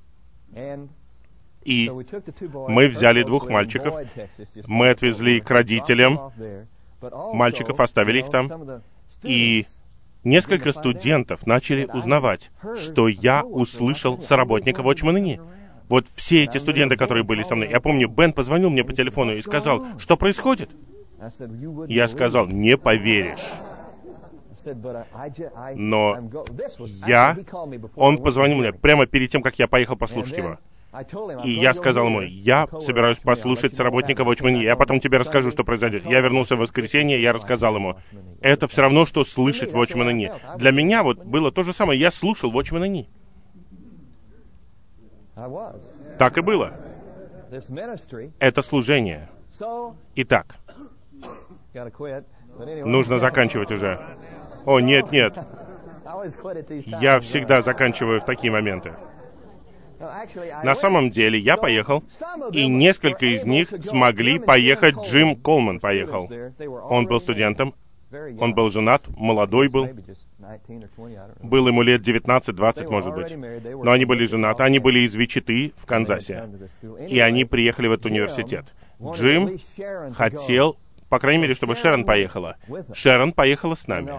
И 1.65 1.91
мы 2.69 2.89
взяли 2.89 3.23
двух 3.23 3.49
мальчиков, 3.49 3.95
мы 4.67 4.91
отвезли 4.91 5.41
к 5.41 5.51
родителям, 5.51 6.33
мальчиков 7.33 7.81
оставили 7.81 8.21
их 8.21 8.31
там, 8.31 8.83
и 9.23 9.67
несколько 10.25 10.73
студентов 10.73 11.47
начали 11.47 11.89
узнавать, 11.93 12.51
что 12.83 13.09
я 13.09 13.45
услышал 13.45 14.21
соработника 14.21 14.83
Watchman 14.83 15.21
Nee. 15.21 15.41
Вот 15.89 16.07
все 16.15 16.45
эти 16.45 16.57
студенты, 16.57 16.97
которые 16.97 17.23
были 17.23 17.43
со 17.43 17.55
мной. 17.55 17.69
Я 17.69 17.79
помню, 17.79 18.09
Бен 18.09 18.33
позвонил 18.33 18.71
мне 18.71 18.83
по 18.83 18.95
телефону 18.95 19.33
и 19.33 19.43
сказал, 19.43 19.85
что 19.99 20.17
происходит? 20.17 20.71
Я 21.87 22.09
сказал, 22.09 22.47
не 22.47 22.79
поверишь. 22.79 23.41
Но 25.75 26.19
я... 27.07 27.37
Он 27.97 28.23
позвонил 28.23 28.59
мне 28.59 28.73
прямо 28.73 29.07
перед 29.07 29.31
тем, 29.31 29.43
как 29.43 29.59
я 29.59 29.69
поехал 29.69 29.97
послушать 29.97 30.39
его. 30.39 30.59
И 31.45 31.51
я 31.51 31.73
сказал 31.73 32.07
ему, 32.07 32.21
я 32.21 32.67
собираюсь 32.81 33.19
послушать 33.19 33.73
Watchman 33.73 34.57
Nee. 34.57 34.63
Я 34.63 34.77
потом 34.77 35.01
тебе 35.01 35.17
расскажу, 35.17 35.51
что 35.51 35.65
произойдет. 35.65 36.05
Я 36.05 36.21
вернулся 36.21 36.55
в 36.55 36.59
воскресенье, 36.59 37.21
я 37.21 37.33
рассказал 37.33 37.77
ему. 37.77 37.97
Это 38.43 38.69
все 38.69 38.83
равно, 38.83 39.07
что 39.07 39.25
слышать 39.25 39.73
Watchman 39.73 40.13
Nee. 40.13 40.59
Для 40.59 40.71
меня 40.71 41.03
вот 41.03 41.25
было 41.25 41.51
то 41.51 41.63
же 41.63 41.73
самое. 41.73 41.99
Я 41.99 42.11
слушал 42.11 42.53
Watchman 42.53 42.89
Nee. 42.91 43.07
Так 46.19 46.37
и 46.37 46.43
было. 46.43 46.75
Это 48.39 48.63
служение. 48.63 49.31
Итак, 50.17 50.57
нужно 52.85 53.19
заканчивать 53.19 53.73
уже. 53.73 53.99
О, 54.67 54.79
нет, 54.79 55.11
нет. 55.11 55.39
Я 57.01 57.19
всегда 57.21 57.63
заканчиваю 57.63 58.21
в 58.21 58.25
такие 58.27 58.53
моменты. 58.53 58.93
На 60.65 60.75
самом 60.75 61.11
деле 61.11 61.39
я 61.39 61.57
поехал, 61.57 62.03
и 62.53 62.67
несколько 62.67 63.27
из 63.27 63.45
них 63.45 63.73
смогли 63.81 64.39
поехать. 64.39 64.97
Джим 65.05 65.37
Колман 65.37 65.81
поехал. 65.81 66.31
Он 66.91 67.07
был 67.07 67.21
студентом, 67.21 67.75
Он 68.39 68.55
был 68.55 68.69
женат, 68.69 69.03
молодой 69.17 69.69
был, 69.69 69.89
был 71.43 71.69
ему 71.69 71.83
лет 71.83 72.07
19-20, 72.07 72.91
может 72.91 73.15
быть. 73.15 73.35
Но 73.85 73.91
они 73.91 74.05
были 74.05 74.27
женаты, 74.27 74.63
они 74.65 74.79
были 74.79 75.01
из 75.01 75.15
Вичиты 75.15 75.73
в 75.77 75.87
Канзасе. 75.87 76.49
И 77.09 77.19
они 77.21 77.45
приехали 77.45 77.89
в 77.89 77.93
этот 77.93 78.07
университет. 78.07 78.75
Джим 79.15 79.59
хотел, 80.15 80.77
по 81.13 81.19
крайней 81.19 81.43
мере, 81.43 81.55
чтобы 81.55 81.75
Шерон 81.75 82.07
поехала. 82.07 82.57
Шерон 82.95 83.35
поехала 83.35 83.75
с 83.75 83.87
нами. 83.87 84.13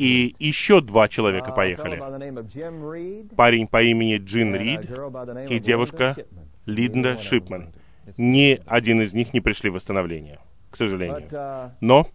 И 0.00 0.36
еще 0.38 0.80
два 0.80 1.08
человека 1.08 1.50
поехали. 1.50 1.96
Парень 3.34 3.66
по 3.66 3.82
имени 3.82 4.18
Джин 4.18 4.54
Рид 4.54 4.88
и 5.50 5.58
девушка 5.58 6.14
Линда 6.66 7.18
Шипман. 7.18 7.74
Ни 8.16 8.60
один 8.64 9.02
из 9.02 9.12
них 9.12 9.34
не 9.34 9.40
пришли 9.40 9.70
в 9.70 9.74
восстановление, 9.74 10.38
к 10.70 10.76
сожалению. 10.76 11.72
Но 11.80 12.06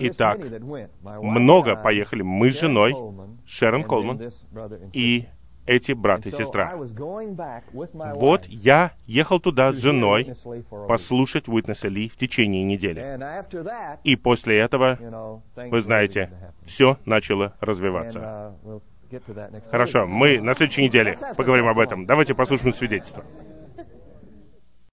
Итак, 0.00 0.40
много 1.00 1.76
поехали. 1.76 2.22
Мы 2.22 2.50
с 2.50 2.58
женой, 2.58 2.92
Шерон 3.46 3.84
Колман 3.84 4.32
и 4.92 5.28
эти 5.66 5.92
брат 5.92 6.26
и 6.26 6.30
сестра. 6.30 6.74
Вот 8.14 8.46
я 8.46 8.92
ехал 9.06 9.40
туда 9.40 9.72
с 9.72 9.76
женой 9.76 10.34
послушать 10.88 11.48
Уитнеса 11.48 11.88
Ли 11.88 12.08
в 12.08 12.16
течение 12.16 12.64
недели. 12.64 13.18
И 14.04 14.16
после 14.16 14.58
этого, 14.58 14.98
вы 15.56 15.82
знаете, 15.82 16.52
все 16.64 16.98
начало 17.04 17.54
развиваться. 17.60 18.54
Хорошо, 19.70 20.06
мы 20.06 20.40
на 20.40 20.54
следующей 20.54 20.84
неделе 20.84 21.18
поговорим 21.36 21.66
об 21.66 21.78
этом. 21.78 22.06
Давайте 22.06 22.34
послушаем 22.34 22.72
свидетельство. 22.72 23.24